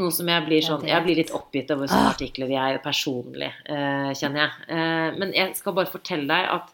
Noe 0.01 0.11
som 0.11 0.27
jeg 0.27 0.45
blir 0.47 0.65
sånn 0.65 0.87
Jeg 0.89 1.05
blir 1.05 1.19
litt 1.21 1.33
oppgitt 1.37 1.69
over 1.71 1.87
sånne 1.87 2.15
artikler 2.15 2.49
jeg 2.49 2.81
personlig, 2.81 3.51
eh, 3.69 4.09
kjenner 4.17 4.41
jeg. 4.41 4.67
Eh, 4.73 5.19
men 5.21 5.37
jeg 5.37 5.55
skal 5.61 5.77
bare 5.77 5.93
fortelle 5.93 6.27
deg 6.33 6.49
at 6.57 6.73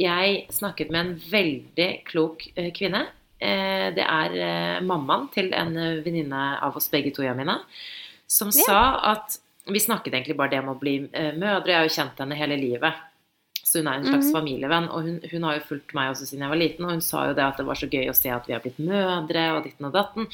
jeg 0.00 0.42
snakket 0.56 0.90
med 0.90 1.00
en 1.00 1.14
veldig 1.30 1.90
klok 2.08 2.48
eh, 2.56 2.72
kvinne. 2.72 3.06
Eh, 3.40 3.88
det 3.96 4.04
er 4.04 4.34
eh, 4.36 4.80
mammaen 4.84 5.30
til 5.32 5.48
en 5.56 5.72
eh, 5.80 6.00
venninne 6.04 6.40
av 6.60 6.74
oss 6.76 6.90
begge 6.92 7.12
to, 7.16 7.24
Jamina, 7.24 7.62
som 8.28 8.52
sa 8.52 9.00
at 9.14 9.40
Vi 9.70 9.78
snakket 9.78 10.14
egentlig 10.14 10.34
bare 10.38 10.50
det 10.54 10.58
om 10.62 10.70
å 10.72 10.78
bli 10.80 10.94
mødre. 11.36 11.68
Jeg 11.68 11.76
har 11.76 11.84
jo 11.86 11.92
kjent 11.94 12.20
henne 12.22 12.34
hele 12.34 12.56
livet. 12.58 12.96
Så 13.60 13.78
hun 13.78 13.90
er 13.90 13.98
en 14.00 14.06
slags 14.08 14.30
familievenn, 14.32 14.88
og 14.88 15.04
hun, 15.04 15.18
hun 15.30 15.44
har 15.46 15.58
jo 15.58 15.66
fulgt 15.68 15.92
meg 15.94 16.08
også 16.10 16.26
siden 16.26 16.46
jeg 16.46 16.50
var 16.50 16.58
liten. 16.58 16.86
Og 16.88 16.94
hun 16.96 17.04
sa 17.04 17.26
jo 17.28 17.36
det 17.36 17.44
at 17.44 17.60
det 17.60 17.66
var 17.68 17.78
så 17.78 17.90
gøy 17.92 18.08
å 18.10 18.16
se 18.16 18.32
at 18.34 18.48
vi 18.48 18.56
har 18.56 18.64
blitt 18.64 18.80
mødre 18.82 19.44
og 19.52 19.68
ditten 19.68 19.86
og 19.86 19.94
datten. 19.94 20.26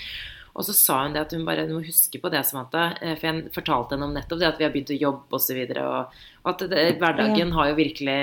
Og 0.55 0.65
så 0.65 0.77
sa 0.79 1.01
hun 1.03 1.19
det 1.19 1.25
at 1.27 1.35
hun 1.37 1.45
bare 1.45 1.67
må 1.69 1.83
huske 1.85 2.23
på 2.23 2.33
det, 2.33 2.47
Samantha. 2.49 2.87
For 3.03 3.29
jeg 3.29 3.53
fortalte 3.59 3.99
henne 3.99 4.09
om 4.09 4.15
nettopp 4.17 4.41
det 4.41 4.49
at 4.53 4.63
vi 4.63 4.69
har 4.69 4.73
begynt 4.73 4.95
å 4.95 5.01
jobbe 5.03 5.27
osv. 5.27 5.35
Og, 5.35 5.45
så 5.49 5.59
videre, 5.59 5.89
og, 5.91 6.25
og 6.47 6.53
at 6.55 6.65
det, 6.71 6.87
hverdagen 7.03 7.53
har 7.59 7.73
jo 7.73 7.81
virkelig 7.83 8.21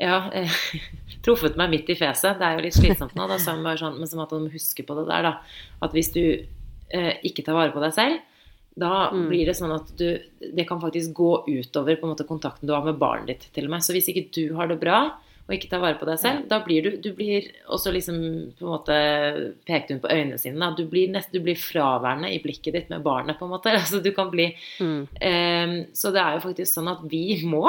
ja, 0.00 0.18
eh, 0.34 0.50
truffet 1.24 1.58
meg 1.60 1.72
midt 1.72 1.90
i 1.92 1.98
fjeset. 1.98 2.38
Det 2.40 2.46
er 2.46 2.58
jo 2.58 2.66
litt 2.66 2.76
slitsomt 2.76 3.16
nå. 3.18 3.26
Da 3.30 3.38
så 3.40 3.56
bare 3.62 3.80
sånn, 3.80 3.98
men 4.00 4.10
Samantha, 4.10 4.38
du 4.38 4.48
de 4.48 4.56
huske 4.56 4.86
på 4.86 4.98
det 4.98 5.08
der, 5.10 5.28
da. 5.30 5.34
At 5.84 5.94
hvis 5.96 6.12
du 6.14 6.22
eh, 6.24 7.12
ikke 7.26 7.44
tar 7.46 7.58
vare 7.58 7.74
på 7.74 7.82
deg 7.84 7.94
selv, 7.96 8.22
da 8.74 9.06
blir 9.14 9.46
det 9.46 9.52
sånn 9.54 9.70
at 9.70 9.92
du 9.94 10.18
Det 10.42 10.64
kan 10.66 10.80
faktisk 10.82 11.12
gå 11.14 11.44
utover 11.46 11.94
på 11.94 12.08
en 12.08 12.10
måte 12.10 12.26
kontakten 12.26 12.66
du 12.66 12.72
har 12.74 12.82
med 12.82 12.98
barnet 12.98 13.28
ditt, 13.30 13.46
til 13.54 13.68
og 13.68 13.76
med. 13.76 13.84
Så 13.86 13.94
hvis 13.94 14.10
ikke 14.10 14.26
du 14.34 14.56
har 14.58 14.66
det 14.66 14.80
bra, 14.82 15.04
og 15.44 15.52
ikke 15.52 15.68
tar 15.68 15.82
vare 15.82 15.98
på 16.00 16.08
deg 16.08 16.18
selv, 16.18 16.44
da 16.48 16.58
blir 16.64 16.82
du 16.82 16.96
Du 17.04 17.10
blir 17.14 17.46
også 17.70 17.92
liksom 17.94 18.18
på 18.58 18.64
en 18.64 18.72
måte 18.72 18.96
pekte 19.68 19.94
hun 19.94 20.02
på 20.02 20.10
øynene 20.10 20.40
sine. 20.40 20.58
Da. 20.58 20.72
Du 20.74 20.88
blir 20.90 21.12
nest, 21.12 21.30
du 21.30 21.38
blir 21.44 21.58
fraværende 21.60 22.32
i 22.32 22.40
blikket 22.42 22.74
ditt 22.74 22.90
med 22.90 23.04
barnet, 23.04 23.38
på 23.38 23.46
en 23.46 23.54
måte. 23.54 23.74
Altså 23.78 24.00
du 24.02 24.10
kan 24.16 24.30
bli 24.32 24.50
eh, 24.50 25.74
Så 25.92 26.10
det 26.10 26.22
er 26.22 26.38
jo 26.38 26.46
faktisk 26.48 26.72
sånn 26.72 26.90
at 26.90 27.04
vi 27.10 27.44
må 27.46 27.68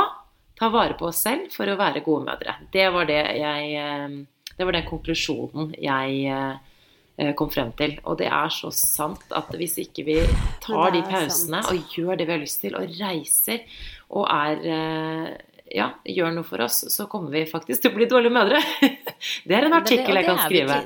ta 0.60 0.70
vare 0.74 0.96
på 1.00 1.10
oss 1.10 1.24
selv 1.26 1.52
for 1.54 1.70
å 1.70 1.78
være 1.80 2.04
gode 2.06 2.30
mødre. 2.30 2.58
Det 2.74 2.88
var 2.94 3.10
det 3.10 3.22
jeg 3.40 3.74
eh, 3.82 4.22
Det 4.56 4.64
var 4.64 4.78
den 4.78 4.88
konklusjonen 4.88 5.74
jeg 5.84 6.22
eh, 6.32 7.34
kom 7.36 7.50
frem 7.52 7.74
til. 7.76 7.98
Og 8.04 8.20
det 8.20 8.30
er 8.32 8.54
så 8.54 8.72
sant 8.76 9.36
at 9.36 9.52
hvis 9.60 9.78
ikke 9.84 10.06
vi 10.08 10.20
tar 10.64 10.94
de 10.96 11.04
pausene 11.08 11.64
og 11.72 11.98
gjør 11.98 12.16
det 12.16 12.30
vi 12.30 12.36
har 12.38 12.44
lyst 12.44 12.64
til, 12.64 12.78
og 12.80 12.96
reiser 13.00 13.66
og 14.16 14.30
er 14.32 14.66
eh, 14.72 15.36
ja, 15.76 15.90
gjør 16.06 16.34
noe 16.36 16.48
for 16.48 16.62
oss, 16.66 16.84
så 16.94 17.08
kommer 17.12 17.34
vi 17.34 17.46
faktisk 17.50 17.84
til 17.84 17.92
å 17.92 17.98
bli 17.98 18.08
dårlige 18.10 18.36
mødre. 18.36 18.62
Det 19.48 19.56
er 19.58 19.68
en 19.68 19.80
artikkel 19.80 20.20
jeg 20.20 20.28
kan 20.28 20.44
skrive. 20.46 20.82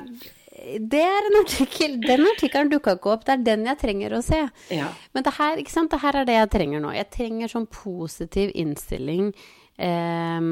Det 0.78 1.02
er 1.02 1.28
en 1.30 1.38
artikkel. 1.42 2.00
Den 2.04 2.26
artikkelen 2.30 2.70
dukka 2.72 2.96
ikke 2.98 3.14
opp. 3.14 3.24
Det 3.26 3.36
er 3.36 3.46
den 3.46 3.64
jeg 3.70 3.80
trenger 3.80 4.16
å 4.16 4.22
se. 4.24 4.42
Ja. 4.72 4.90
Men 5.14 5.26
det 5.26 5.36
her, 5.38 5.60
ikke 5.62 5.74
sant? 5.74 5.90
det 5.92 6.02
her 6.02 6.20
er 6.20 6.28
det 6.28 6.36
jeg 6.38 6.52
trenger 6.56 6.84
nå. 6.84 6.92
Jeg 6.96 7.10
trenger 7.14 7.52
sånn 7.52 7.66
positiv 7.72 8.52
innstilling 8.58 9.32
eh, 9.80 10.50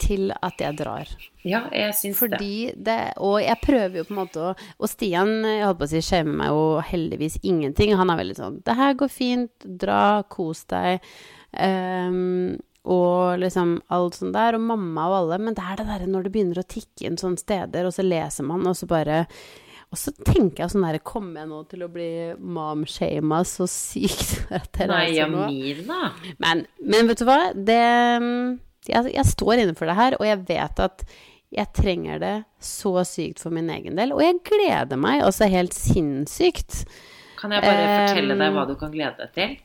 til 0.00 0.32
at 0.32 0.62
jeg 0.64 0.78
drar. 0.78 1.10
ja, 1.44 1.64
jeg 1.76 1.96
syns 1.98 2.14
det. 2.14 2.20
Fordi 2.20 2.54
det 2.76 2.98
Og 3.20 3.36
jeg 3.42 3.60
prøver 3.62 4.00
jo 4.00 4.06
på 4.08 4.14
en 4.14 4.20
måte 4.20 4.40
å 4.40 4.54
Og 4.78 4.88
Stian 4.88 5.34
jeg 5.44 5.66
holdt 5.66 5.82
på 5.82 5.88
å 5.88 5.92
si, 5.92 6.00
skjemmer 6.04 6.40
meg 6.40 6.54
jo 6.54 6.64
heldigvis 6.92 7.38
ingenting. 7.42 7.92
Han 7.96 8.10
er 8.12 8.20
veldig 8.22 8.38
sånn 8.38 8.62
'Det 8.64 8.76
her 8.76 8.94
går 8.94 9.12
fint. 9.12 9.52
Dra. 9.64 10.22
Kos 10.28 10.64
deg.' 10.64 11.00
Ehm, 11.50 12.60
og 12.88 13.40
liksom 13.42 13.78
alt 13.92 14.16
sånt 14.16 14.36
der. 14.36 14.56
Og 14.56 14.68
mamma 14.72 15.08
og 15.10 15.16
alle. 15.22 15.40
Men 15.46 15.56
det 15.56 15.64
er 15.64 15.80
det 15.80 15.88
derre 15.90 16.10
når 16.10 16.26
det 16.26 16.34
begynner 16.36 16.62
å 16.62 16.68
tikke 16.76 17.08
inn 17.08 17.18
sånne 17.20 17.40
steder, 17.40 17.88
og 17.88 17.96
så 17.96 18.06
leser 18.06 18.46
man, 18.48 18.66
og 18.68 18.78
så 18.78 18.88
bare 18.90 19.24
og 19.90 19.98
så 19.98 20.12
tenker 20.14 20.62
jeg 20.62 20.70
sånn 20.70 20.84
der 20.86 21.00
Kommer 21.02 21.42
jeg 21.42 21.50
nå 21.50 21.64
til 21.70 21.82
å 21.82 21.90
bli 21.90 22.10
mom-shama 22.38 23.40
så 23.48 23.66
sykt? 23.70 24.36
at 24.60 24.78
jeg 24.78 24.90
Nei? 24.90 25.06
Jamina. 25.16 26.12
Men, 26.42 26.62
men 26.78 27.10
vet 27.10 27.22
du 27.22 27.26
hva? 27.26 27.40
Det, 27.54 27.80
jeg, 28.86 29.10
jeg 29.16 29.26
står 29.32 29.64
innenfor 29.64 29.90
det 29.90 29.98
her, 29.98 30.18
og 30.20 30.28
jeg 30.28 30.44
vet 30.46 30.84
at 30.86 31.04
jeg 31.50 31.66
trenger 31.74 32.20
det 32.22 32.36
så 32.62 33.00
sykt 33.02 33.42
for 33.42 33.50
min 33.54 33.70
egen 33.74 33.98
del. 33.98 34.14
Og 34.14 34.22
jeg 34.22 34.38
gleder 34.46 35.00
meg 35.00 35.24
også 35.26 35.50
helt 35.50 35.74
sinnssykt. 35.74 36.84
Kan 37.40 37.56
jeg 37.56 37.64
bare 37.64 38.06
fortelle 38.06 38.36
deg 38.36 38.50
Um, 38.50 38.56
hva 38.60 38.66
du 38.68 38.76
kan 38.78 38.94
glede 38.94 39.24
deg 39.24 39.34
til? 39.34 39.58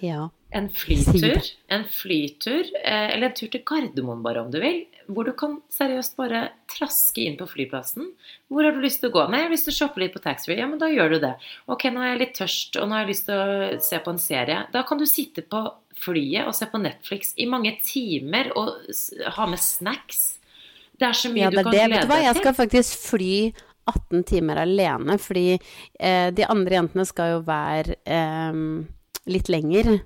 Ja. 0.00 0.28
En 0.50 0.66
flytur, 0.74 1.44
en 1.70 1.84
flytur, 1.86 2.64
eh, 2.82 3.12
eller 3.14 3.28
en 3.28 3.36
tur 3.38 3.50
til 3.52 3.62
Gardermoen 3.62 4.22
bare 4.24 4.42
om 4.42 4.48
du 4.50 4.58
vil, 4.58 4.80
hvor 5.06 5.28
du 5.28 5.32
kan 5.38 5.58
seriøst 5.70 6.16
bare 6.18 6.40
traske 6.70 7.22
inn 7.22 7.36
på 7.38 7.46
flyplassen. 7.50 8.08
Hvor 8.50 8.66
har 8.66 8.74
du 8.74 8.82
lyst 8.82 9.02
til 9.02 9.12
å 9.12 9.14
gå? 9.14 9.26
Nei, 9.30 9.44
jeg 9.44 9.48
har 9.48 9.54
lyst 9.54 9.68
til 9.68 9.74
å 9.74 9.78
shoppe 9.78 10.02
litt 10.02 10.16
på 10.16 10.22
taxfree. 10.24 10.58
Ja, 10.58 10.66
men 10.70 10.82
da 10.82 10.90
gjør 10.90 11.14
du 11.14 11.18
det. 11.22 11.32
Ok, 11.70 11.86
nå 11.94 12.02
er 12.02 12.12
jeg 12.12 12.22
litt 12.24 12.36
tørst, 12.40 12.80
og 12.80 12.88
nå 12.88 12.98
har 12.98 13.06
jeg 13.06 13.12
lyst 13.12 13.28
til 13.30 13.38
å 13.38 13.78
se 13.86 14.02
på 14.02 14.14
en 14.14 14.22
serie. 14.22 14.58
Da 14.74 14.84
kan 14.88 14.98
du 14.98 15.06
sitte 15.06 15.46
på 15.46 15.62
flyet 16.00 16.48
og 16.48 16.54
se 16.56 16.68
på 16.70 16.82
Netflix 16.82 17.34
i 17.38 17.48
mange 17.50 17.76
timer 17.86 18.52
og 18.58 18.90
ha 19.38 19.48
med 19.50 19.62
snacks. 19.62 20.40
Det 20.98 21.08
er 21.08 21.16
så 21.16 21.30
mye 21.32 21.46
ja, 21.46 21.50
du 21.50 21.60
det 21.60 21.66
kan 21.66 21.74
det. 21.74 21.82
glede 21.82 21.96
Vet 21.96 22.08
du 22.08 22.12
hva, 22.12 22.22
jeg 22.26 22.38
skal 22.42 22.56
faktisk 22.58 23.04
fly 23.08 23.34
18 23.90 24.24
timer 24.28 24.60
alene, 24.62 25.16
fordi 25.18 25.50
eh, 25.54 26.30
de 26.34 26.46
andre 26.46 26.80
jentene 26.80 27.06
skal 27.08 27.36
jo 27.36 27.44
være 27.46 27.96
eh, 28.04 28.64
litt 29.32 29.48
lenger. 29.52 30.00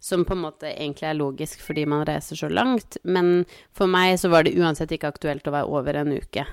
Som 0.00 0.24
på 0.24 0.32
en 0.32 0.40
måte 0.46 0.70
egentlig 0.70 1.10
er 1.10 1.18
logisk 1.18 1.60
fordi 1.60 1.84
man 1.84 2.06
reiser 2.08 2.38
så 2.38 2.48
langt. 2.48 2.96
Men 3.04 3.44
for 3.76 3.90
meg 3.90 4.16
så 4.20 4.30
var 4.32 4.46
det 4.48 4.56
uansett 4.56 4.94
ikke 4.96 5.12
aktuelt 5.12 5.44
å 5.50 5.52
være 5.58 5.68
over 5.68 6.00
en 6.00 6.14
uke. 6.16 6.46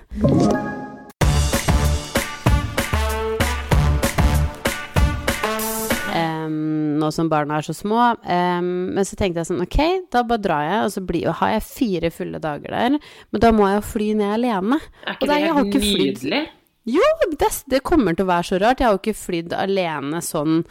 Um, 6.18 6.98
nå 7.02 7.10
som 7.14 7.30
barna 7.30 7.60
er 7.60 7.66
så 7.68 7.76
små. 7.76 8.00
Um, 8.26 8.70
men 8.96 9.06
så 9.08 9.18
tenkte 9.20 9.42
jeg 9.42 9.50
sånn, 9.52 9.64
ok, 9.66 9.80
da 10.14 10.24
bare 10.28 10.44
drar 10.44 10.66
jeg, 10.66 10.84
og 10.86 10.94
så 10.96 11.04
blir, 11.06 11.28
har 11.42 11.56
jeg 11.58 11.66
fire 11.68 12.12
fulle 12.14 12.42
dager 12.44 12.74
der. 12.74 13.00
Men 13.34 13.44
da 13.44 13.52
må 13.56 13.68
jeg 13.70 13.80
jo 13.80 13.88
fly 13.92 14.12
ned 14.22 14.36
alene. 14.40 14.80
Er 15.06 15.18
ikke 15.18 15.30
det- 15.32 15.42
helt 15.44 15.74
nydelig? 15.74 16.06
nydelig? 16.06 16.44
Jo, 16.88 17.04
det, 17.36 17.50
det 17.68 17.84
kommer 17.84 18.16
til 18.16 18.24
å 18.24 18.32
være 18.32 18.48
så 18.48 18.62
rart. 18.64 18.80
Jeg 18.80 18.88
har 18.88 18.96
jo 18.96 19.02
ikke 19.04 19.20
flydd 19.20 19.54
alene 19.58 20.22
sånn 20.24 20.62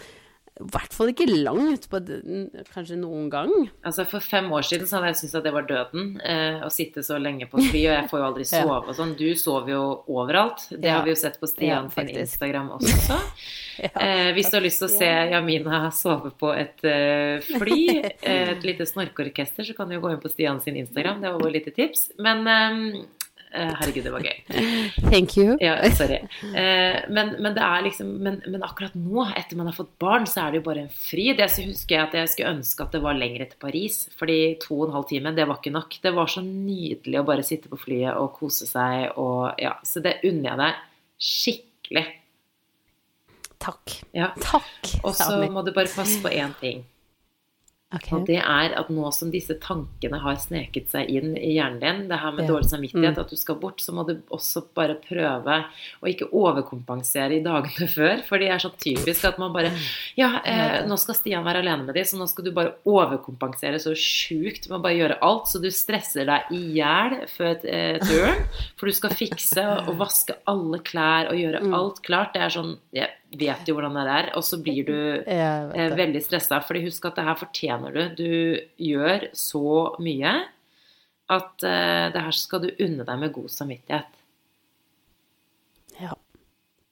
I 0.57 0.65
hvert 0.73 0.95
fall 0.97 1.11
ikke 1.13 1.27
langt, 1.29 1.85
på 1.93 1.99
kanskje 2.73 2.97
noen 2.97 3.27
gang. 3.29 3.51
Altså 3.85 4.07
For 4.09 4.25
fem 4.25 4.47
år 4.57 4.65
siden 4.65 4.87
så 4.89 4.97
hadde 4.97 5.11
jeg 5.11 5.19
syntes 5.21 5.35
at 5.37 5.45
det 5.45 5.53
var 5.53 5.67
døden 5.69 6.15
eh, 6.25 6.63
å 6.65 6.71
sitte 6.73 7.03
så 7.05 7.19
lenge 7.21 7.45
på 7.51 7.61
fly, 7.61 7.83
og 7.91 7.93
jeg 7.93 8.09
får 8.13 8.23
jo 8.23 8.27
aldri 8.31 8.47
Ja. 8.57 8.63
sove 8.65 8.79
og 8.89 8.97
sånn. 8.97 9.13
Du 9.19 9.27
sover 9.37 9.75
jo 9.75 9.83
overalt. 10.09 10.65
Det 10.71 10.89
Ja. 10.89 10.97
har 10.97 11.05
vi 11.05 11.13
jo 11.13 11.19
sett 11.21 11.37
på 11.43 11.47
Stian 11.51 11.91
Ja, 11.91 11.91
sin. 11.93 12.09
Instagram 12.25 12.71
også. 12.79 13.19
eh, 14.01 14.33
hvis 14.33 14.49
du 14.51 14.57
har 14.57 14.65
lyst 14.65 14.81
til 14.81 14.89
å 14.89 14.95
se 14.97 15.11
Jamina 15.35 15.83
sove 15.93 16.33
på 16.41 16.55
et 16.57 16.81
eh, 16.89 17.45
fly, 17.61 17.81
et 18.23 18.65
lite 18.65 18.87
snorkeorkester, 18.89 19.69
så 19.69 19.77
kan 19.77 19.89
du 19.93 19.99
jo 19.99 20.05
gå 20.07 20.15
inn 20.15 20.23
på 20.25 20.33
Stian 20.33 20.63
sin 20.65 20.77
Instagram. 20.81 21.21
Det 21.21 21.33
var 21.37 21.45
vårt 21.45 21.53
lite 21.59 21.75
tips. 21.77 22.13
Men 22.19 22.47
eh, 22.49 23.03
eh, 23.03 23.05
herregud, 23.81 24.05
det 24.07 24.13
var 24.15 24.25
gøy. 24.27 24.41
Thank 25.13 25.37
you. 25.39 25.57
Ja, 25.63 25.77
sorry. 25.97 26.19
Eh, 26.51 26.99
men, 27.13 27.33
men 27.43 27.57
det 27.57 27.63
er 27.65 27.87
liksom 27.87 28.11
men, 28.23 28.41
men 28.47 28.65
akkurat 28.67 28.97
nå, 28.99 29.25
etter 29.37 29.59
man 29.59 29.71
har 29.71 29.77
fått 29.77 29.95
barn, 30.03 30.29
så 30.31 30.45
er 30.45 30.55
det 30.55 30.61
jo 30.61 30.67
bare 30.69 30.85
en 30.87 30.93
fryd. 30.93 31.43
Jeg 31.43 31.69
husker 31.71 32.05
at 32.05 32.17
jeg 32.19 32.33
skulle 32.33 32.55
ønske 32.59 32.87
at 32.87 32.97
det 32.97 33.03
var 33.05 33.19
lenger 33.19 33.47
til 33.51 33.63
Paris. 33.63 34.03
Fordi 34.19 34.39
to 34.63 34.81
og 34.81 34.89
en 34.89 34.97
halv 34.99 35.09
time, 35.11 35.35
det 35.37 35.49
var 35.49 35.61
ikke 35.61 35.75
nok. 35.75 35.99
Det 36.03 36.15
var 36.17 36.31
så 36.33 36.45
nydelig 36.45 37.21
å 37.21 37.27
bare 37.29 37.47
sitte 37.47 37.73
på 37.73 37.81
flyet 37.81 38.15
og 38.17 38.35
kose 38.39 38.69
seg 38.69 39.17
og 39.23 39.57
ja. 39.63 39.77
Så 39.87 40.05
det 40.05 40.19
unner 40.27 40.53
jeg 40.53 40.63
deg 40.63 40.85
skikkelig. 41.31 42.07
Takk. 43.63 43.97
Ja. 44.15 44.31
Takk, 44.41 44.93
Og 45.03 45.17
så 45.17 45.41
må 45.51 45.65
du 45.65 45.73
bare 45.75 45.91
passe 45.91 46.21
på 46.23 46.31
én 46.33 46.53
ting. 46.61 46.85
Ok. 47.95 48.09
Og 48.17 48.25
det 48.27 48.41
er 48.43 48.73
at 48.75 48.89
nå 48.91 49.13
som 49.15 49.31
disse 49.31 49.55
tankene 49.63 50.19
har 50.19 50.35
sneket 50.43 50.89
seg 50.91 51.07
inn 51.09 51.37
i 51.39 51.53
hjernen 51.55 51.79
din, 51.79 52.09
det 52.11 52.19
her 52.19 52.33
med 52.35 52.45
Ja. 52.45 52.51
dårlig 52.51 52.67
samvittighet, 52.73 53.15
Mm. 53.15 53.21
at 53.21 53.31
du 53.31 53.37
skal 53.37 53.55
bort, 53.63 53.79
så 53.79 53.93
må 53.95 54.05
du 54.05 54.17
også 54.29 54.65
bare 54.75 54.97
prøve 54.99 55.65
å 56.03 56.07
ikke 56.11 56.27
overkompensere 56.35 57.37
i 57.39 57.45
dagene 57.45 57.87
før. 57.99 58.25
For 58.27 58.39
det 58.43 58.49
er 58.51 58.59
så 58.59 58.73
typisk 58.75 59.25
at 59.25 59.39
man 59.39 59.53
bare 59.55 59.71
Ja, 60.17 60.41
eh, 60.45 60.83
nå 60.85 60.99
skal 60.99 61.15
Stian 61.15 61.45
være 61.45 61.63
alene 61.63 61.87
med 61.87 61.95
dem, 61.95 62.03
så 62.05 62.19
nå 62.19 62.27
skal 62.29 62.45
du 62.45 62.51
bare 62.51 62.75
overkompensere 62.85 63.79
så 63.79 63.95
sjukt 63.95 64.69
med 64.69 64.81
å 64.81 64.83
bare 64.83 64.99
gjøre 64.99 65.19
alt, 65.23 65.47
så 65.47 65.63
du 65.63 65.71
stresser 65.71 66.27
deg 66.27 66.51
i 66.51 66.75
hjel 66.81 67.21
før 67.37 67.55
eh, 67.65 67.99
turen. 68.03 68.43
For 68.77 68.87
du 68.91 68.93
skal 68.93 69.11
fikse 69.11 69.63
og, 69.87 69.95
vaske 69.97 70.35
alle 70.49 70.81
klær 70.83 71.31
og 71.31 71.39
gjøre 71.39 71.63
Mm. 71.67 71.73
alt 71.75 72.03
klart. 72.03 72.33
Det 72.35 72.43
er 72.43 72.51
sånn 72.51 72.77
Jeg 72.93 73.09
vet 73.39 73.69
jo 73.69 73.77
hvordan 73.77 73.97
det 73.99 74.17
er. 74.17 74.29
Og 74.39 74.45
så 74.47 74.59
blir 74.63 74.87
du 74.89 74.99
eh, 75.27 75.97
veldig 75.97 76.23
stressa. 76.25 76.61
fordi 76.65 76.85
husk 76.87 77.09
at 77.09 77.19
det 77.19 77.27
her 77.29 77.41
fortjener 77.41 77.97
du. 77.97 78.03
Du 78.19 78.33
gjør 78.89 79.29
så 79.37 79.97
mye 80.03 80.37
at 81.33 81.67
eh, 81.67 82.07
det 82.15 82.23
her 82.29 82.37
skal 82.37 82.63
du 82.65 82.71
unne 82.73 83.07
deg 83.07 83.23
med 83.23 83.35
god 83.35 83.51
samvittighet. 83.53 84.16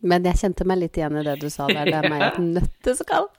Men 0.05 0.27
jeg 0.29 0.37
kjente 0.43 0.67
meg 0.69 0.83
litt 0.83 0.99
igjen 0.99 1.17
i 1.17 1.23
det 1.25 1.37
du 1.41 1.47
sa 1.53 1.67
der. 1.71 1.89
Det 1.89 1.97
er 1.97 2.09
meg 2.13 2.25
et 2.27 2.41
nøtteskall. 2.43 3.31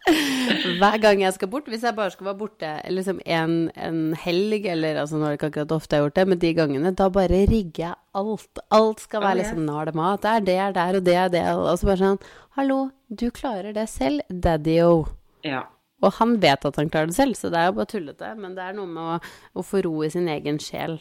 Hver 0.82 0.98
gang 1.04 1.22
jeg 1.22 1.36
skal 1.36 1.52
bort, 1.52 1.68
hvis 1.70 1.86
jeg 1.86 1.98
bare 1.98 2.14
skal 2.14 2.30
være 2.32 2.40
borte 2.40 2.72
liksom 2.90 3.20
en, 3.38 3.54
en 3.78 4.00
helg, 4.24 4.66
eller 4.74 5.02
altså 5.04 5.20
nå 5.20 5.28
er 5.28 5.36
det 5.36 5.40
ikke 5.40 5.52
akkurat 5.52 5.76
ofte 5.76 5.96
jeg 5.96 6.02
har 6.02 6.10
gjort 6.10 6.18
det, 6.18 6.26
men 6.32 6.42
de 6.42 6.54
gangene, 6.58 6.94
da 6.98 7.10
bare 7.14 7.44
rigger 7.52 7.84
jeg 7.84 7.94
alt. 8.18 8.64
Alt 8.74 9.06
skal 9.06 9.26
være 9.28 9.40
liksom 9.44 9.62
Nå 9.66 9.78
er 9.82 9.92
det 9.92 9.96
mat, 10.00 10.26
det 10.26 10.34
er 10.34 10.50
det 10.50 10.58
er 10.64 10.76
der, 10.80 11.00
og 11.00 11.06
det 11.06 11.16
er 11.22 11.32
det. 11.38 11.46
Og 11.54 11.72
så 11.78 11.92
bare 11.92 12.02
sånn 12.02 12.20
Hallo, 12.58 12.82
du 13.12 13.28
klarer 13.36 13.76
det 13.76 13.88
selv, 13.92 14.26
daddy-o. 14.30 15.06
Ja. 15.46 15.66
Og 16.04 16.18
han 16.18 16.38
vet 16.42 16.66
at 16.68 16.78
han 16.80 16.90
klarer 16.90 17.12
det 17.12 17.18
selv, 17.18 17.38
så 17.38 17.52
det 17.54 17.62
er 17.62 17.70
jo 17.70 17.78
bare 17.80 17.92
tullete. 17.92 18.32
Men 18.40 18.56
det 18.58 18.66
er 18.66 18.78
noe 18.78 18.90
med 18.90 19.18
å, 19.18 19.20
å 19.60 19.66
få 19.66 19.84
ro 19.86 20.00
i 20.06 20.12
sin 20.14 20.30
egen 20.32 20.58
sjel. 20.64 20.98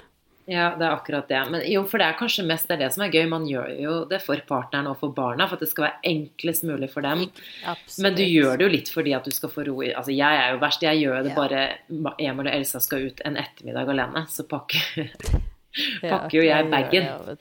Ja, 0.46 0.74
det 0.76 0.84
er 0.84 0.92
akkurat 0.92 1.28
det. 1.30 1.38
Men 1.50 1.62
jo, 1.72 1.84
for 1.88 1.96
det 2.02 2.06
er 2.10 2.16
kanskje 2.18 2.42
mest 2.44 2.68
det, 2.68 2.74
er 2.76 2.82
det 2.84 2.88
som 2.92 3.02
er 3.06 3.12
gøy. 3.14 3.22
Man 3.32 3.46
gjør 3.48 3.70
jo 3.80 3.94
det 4.10 4.18
for 4.20 4.36
partneren 4.48 4.90
og 4.90 4.98
for 5.00 5.14
barna, 5.16 5.46
for 5.48 5.56
at 5.56 5.62
det 5.64 5.70
skal 5.70 5.86
være 5.86 6.02
enklest 6.10 6.66
mulig 6.68 6.90
for 6.92 7.00
dem. 7.06 7.22
Absolutt. 7.64 8.02
Men 8.04 8.18
du 8.18 8.22
gjør 8.26 8.58
det 8.60 8.66
jo 8.66 8.72
litt 8.74 8.90
fordi 8.92 9.14
at 9.16 9.24
du 9.24 9.32
skal 9.32 9.48
få 9.54 9.64
ro 9.70 9.78
i 9.86 9.92
Altså, 9.96 10.12
jeg 10.12 10.42
er 10.42 10.52
jo 10.52 10.60
verst. 10.60 10.82
Jeg 10.84 11.00
gjør 11.00 11.22
det 11.24 11.32
Ja. 11.32 11.36
bare 11.38 11.62
Emil 12.18 12.46
og 12.46 12.52
Elsa 12.54 12.80
skal 12.84 13.06
ut 13.08 13.22
en 13.24 13.36
ettermiddag 13.40 13.88
alene, 13.94 14.26
så 14.28 14.44
pakker, 14.48 15.10
pakker 16.04 16.36
jo 16.38 16.44
jeg 16.44 16.70
bagen. 16.70 17.08
ja. 17.08 17.36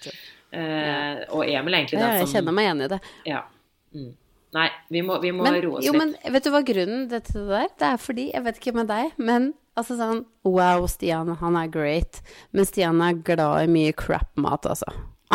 Eh, 0.54 1.24
og 1.34 1.48
Emil 1.50 1.74
er 1.74 1.80
egentlig 1.82 1.98
Ja, 2.00 2.10
som 2.14 2.20
jeg 2.28 2.30
kjenner 2.36 2.54
meg 2.54 2.68
igjen 2.68 2.82
i 2.86 2.88
det. 2.92 3.00
Ja. 3.26 3.40
Mm. 3.96 4.12
Nei, 4.54 4.68
vi 4.94 5.02
må, 5.02 5.16
vi 5.22 5.32
må 5.34 5.44
Men, 5.48 5.56
roe 5.66 5.80
oss 5.80 5.86
jo, 5.88 5.92
litt. 5.96 6.00
men 6.24 6.34
vet 6.36 6.46
du 6.46 6.52
hva 6.54 6.60
grunnen 6.64 7.08
til 7.10 7.20
det 7.20 7.50
der? 7.50 7.68
Det 7.82 7.88
er 7.90 7.98
fordi, 7.98 8.26
jeg 8.36 8.44
vet 8.46 8.60
ikke 8.62 8.74
med 8.78 8.88
deg, 8.92 9.12
men 9.18 9.48
altså 9.80 9.98
sånn 10.00 10.24
Wow, 10.48 10.88
Stian, 10.92 11.32
han 11.40 11.56
er 11.60 11.70
great. 11.72 12.22
Men 12.52 12.68
Stian 12.70 13.02
er 13.02 13.16
glad 13.26 13.64
i 13.64 13.72
mye 13.72 13.94
crap-mat, 13.96 14.68
altså. 14.70 14.90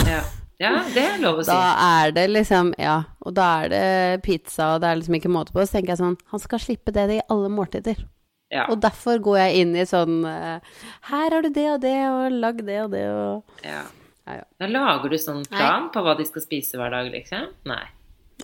Ja. 0.06 0.20
ja, 0.62 0.72
det 0.94 1.04
er 1.04 1.18
lov 1.22 1.40
å 1.40 1.46
si. 1.46 1.50
Da 1.50 1.72
er 2.02 2.12
det 2.14 2.28
liksom 2.30 2.70
Ja, 2.78 3.00
og 3.24 3.34
da 3.34 3.48
er 3.64 3.72
det 3.72 4.22
pizza, 4.26 4.74
og 4.74 4.84
det 4.84 4.90
er 4.92 5.00
liksom 5.00 5.18
ikke 5.18 5.32
måte 5.32 5.54
på. 5.54 5.64
Så 5.64 5.78
tenker 5.78 5.94
jeg 5.96 6.02
sånn 6.02 6.16
Han 6.30 6.42
skal 6.42 6.62
slippe 6.62 6.94
det 6.94 7.08
i 7.16 7.20
alle 7.28 7.50
måltider. 7.52 8.04
Ja, 8.48 8.64
Og 8.72 8.80
derfor 8.80 9.18
går 9.20 9.42
jeg 9.42 9.64
inn 9.64 9.74
i 9.76 9.84
sånn 9.84 10.22
eh, 10.24 10.62
Her 11.10 11.34
har 11.34 11.44
du 11.44 11.50
det 11.52 11.66
og 11.74 11.82
det, 11.82 11.96
og 12.08 12.38
lag 12.40 12.62
det 12.64 12.78
og 12.86 12.94
det, 12.94 13.04
og 13.12 13.66
ja. 13.66 13.82
Ja, 14.28 14.38
ja. 14.40 14.44
Da 14.60 14.68
lager 14.68 15.12
du 15.12 15.18
sånn 15.20 15.44
plan 15.48 15.88
på 15.92 16.00
hva 16.04 16.14
de 16.16 16.24
skal 16.28 16.44
spise 16.44 16.76
hver 16.80 16.92
dag, 16.92 17.06
liksom? 17.12 17.46
Nei. 17.68 17.84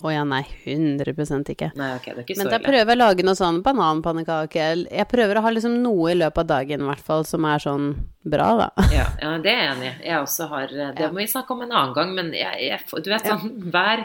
Å 0.02 0.10
ja, 0.10 0.24
nei, 0.26 0.42
100 0.66 1.52
ikke. 1.52 1.68
Nei, 1.78 1.90
ok, 1.94 2.06
det 2.08 2.14
er 2.16 2.24
ikke 2.24 2.36
Men 2.40 2.48
så 2.48 2.50
da 2.50 2.56
ille. 2.58 2.66
prøver 2.66 2.90
jeg 2.90 2.96
å 2.96 2.98
lage 2.98 3.26
noe 3.28 3.38
sånn 3.38 3.60
bananpannekake. 3.62 4.64
Jeg 4.90 5.06
prøver 5.10 5.38
å 5.38 5.44
ha 5.44 5.52
liksom 5.54 5.76
noe 5.84 6.10
i 6.10 6.16
løpet 6.18 6.42
av 6.42 6.48
dagen, 6.50 6.82
i 6.82 6.88
hvert 6.90 7.04
fall, 7.06 7.22
som 7.28 7.46
er 7.46 7.62
sånn 7.62 7.86
bra, 8.26 8.48
da. 8.58 8.68
Ja, 8.98 9.06
ja, 9.22 9.30
det 9.44 9.52
er 9.52 9.60
jeg 9.62 9.74
enig 9.76 9.90
i. 9.92 9.94
Jeg 10.08 10.18
også 10.18 10.48
har 10.50 10.74
Det 10.98 11.10
må 11.12 11.22
vi 11.22 11.28
snakke 11.30 11.54
om 11.54 11.62
en 11.62 11.70
annen 11.76 11.94
gang, 11.94 12.10
men 12.16 12.32
jeg, 12.34 12.58
jeg 12.66 13.04
Du 13.06 13.12
vet 13.12 13.28
sånn 13.30 13.70
hver 13.70 14.02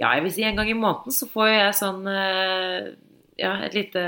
Ja, 0.00 0.16
jeg 0.16 0.26
vil 0.26 0.34
si 0.34 0.48
en 0.48 0.58
gang 0.58 0.72
i 0.72 0.78
måneden 0.78 1.14
så 1.14 1.28
får 1.30 1.52
jeg 1.52 1.78
sånn 1.78 2.10
eh, 2.10 2.90
Ja, 3.38 3.54
et 3.68 3.76
lite 3.78 4.02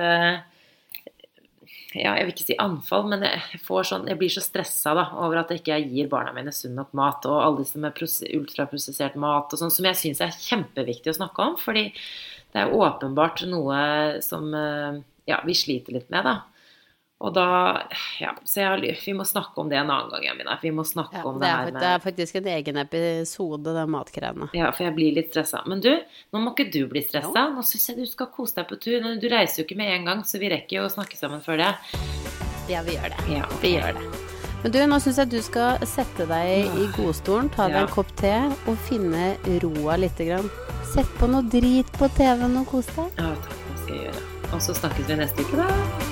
ja, 1.92 2.14
jeg 2.16 2.24
vil 2.24 2.32
ikke 2.32 2.46
si 2.46 2.56
anfall, 2.62 3.04
men 3.10 3.24
jeg, 3.26 3.60
sånn, 3.60 4.06
jeg 4.08 4.18
blir 4.20 4.32
så 4.32 4.42
stressa 4.44 4.94
over 4.94 5.42
at 5.42 5.50
jeg 5.52 5.60
ikke 5.60 5.78
gir 5.92 6.10
barna 6.12 6.32
mine 6.36 6.52
sunn 6.54 6.76
nok 6.78 6.94
mat, 6.96 7.26
og 7.28 7.40
alle 7.42 7.64
disse 7.64 7.80
med 7.80 7.98
ultraprosessert 8.38 9.18
mat 9.20 9.52
og 9.52 9.60
sånn, 9.60 9.72
som 9.74 9.88
jeg 9.88 10.00
syns 10.00 10.22
er 10.24 10.36
kjempeviktig 10.36 11.12
å 11.12 11.18
snakke 11.20 11.48
om. 11.50 11.58
Fordi 11.60 11.88
det 12.52 12.62
er 12.62 12.72
åpenbart 12.76 13.44
noe 13.50 13.82
som 14.24 14.48
eh, 14.56 15.02
ja, 15.28 15.42
vi 15.46 15.56
sliter 15.56 15.98
litt 15.98 16.08
med, 16.12 16.24
da. 16.28 16.51
Og 17.22 17.30
da 17.36 17.44
Ja, 18.18 18.32
så 18.44 18.60
jeg, 18.64 18.96
vi 19.06 19.12
må 19.14 19.22
snakke 19.28 19.60
om 19.62 19.68
det 19.70 19.76
en 19.78 19.90
annen 19.94 20.10
gang, 20.10 20.24
Jamina. 20.26 20.56
Vi 20.62 20.72
må 20.74 20.82
snakke 20.86 21.20
Ja, 21.20 21.24
om 21.30 21.38
det, 21.38 21.46
er, 21.46 21.56
her 21.60 21.70
med 21.70 21.80
det 21.82 21.90
er 21.92 22.02
faktisk 22.02 22.38
en 22.40 22.48
egen 22.56 22.80
episode, 22.82 23.74
det 23.76 23.84
matgreiene. 23.94 24.48
Ja, 24.58 24.72
for 24.74 24.88
jeg 24.88 24.96
blir 24.96 25.14
litt 25.14 25.30
stressa. 25.30 25.62
Men 25.70 25.80
du, 25.84 25.92
nå 26.34 26.42
må 26.42 26.50
ikke 26.56 26.66
du 26.74 26.80
bli 26.90 27.02
stressa. 27.06 27.44
Nå 27.54 27.62
syns 27.66 27.88
jeg 27.92 28.00
du 28.02 28.06
skal 28.10 28.26
kose 28.34 28.58
deg 28.58 28.66
på 28.72 28.80
tur. 28.82 29.06
Du 29.22 29.28
reiser 29.30 29.62
jo 29.62 29.68
ikke 29.68 29.78
med 29.78 29.94
en 30.00 30.08
gang, 30.10 30.24
så 30.26 30.40
vi 30.42 30.50
rekker 30.50 30.80
jo 30.80 30.88
å 30.88 30.92
snakke 30.92 31.16
sammen 31.20 31.40
før 31.44 31.62
det. 31.62 31.70
Ja, 32.70 32.82
vi 32.86 32.98
gjør 32.98 33.14
det. 33.14 33.24
Ja, 33.38 33.46
Vi 33.62 33.74
gjør 33.76 33.98
det. 34.00 34.06
Men 34.62 34.70
du, 34.74 34.78
nå 34.86 34.98
syns 35.02 35.16
jeg 35.18 35.30
du 35.32 35.40
skal 35.42 35.82
sette 35.90 36.26
deg 36.30 36.74
i 36.78 36.86
godstolen, 36.94 37.48
ta 37.50 37.66
deg 37.66 37.80
Ja. 37.80 37.86
en 37.86 37.90
kopp 37.90 38.10
te 38.18 38.34
og 38.70 38.76
finne 38.86 39.32
roa 39.64 39.96
lite 39.98 40.26
grann. 40.28 40.50
Sett 40.94 41.10
på 41.18 41.26
noe 41.30 41.42
drit 41.50 41.90
på 41.98 42.06
TV-en 42.18 42.58
og 42.62 42.66
kos 42.70 42.86
deg. 42.94 43.10
Ja, 43.18 43.32
takk, 43.46 43.62
det 43.70 43.78
skal 43.82 43.94
jeg 43.96 44.04
gjøre. 44.06 44.26
Og 44.52 44.60
så 44.62 44.74
snakkes 44.78 45.06
vi 45.10 45.18
neste 45.22 45.46
uke, 45.46 45.56
da. 45.62 46.11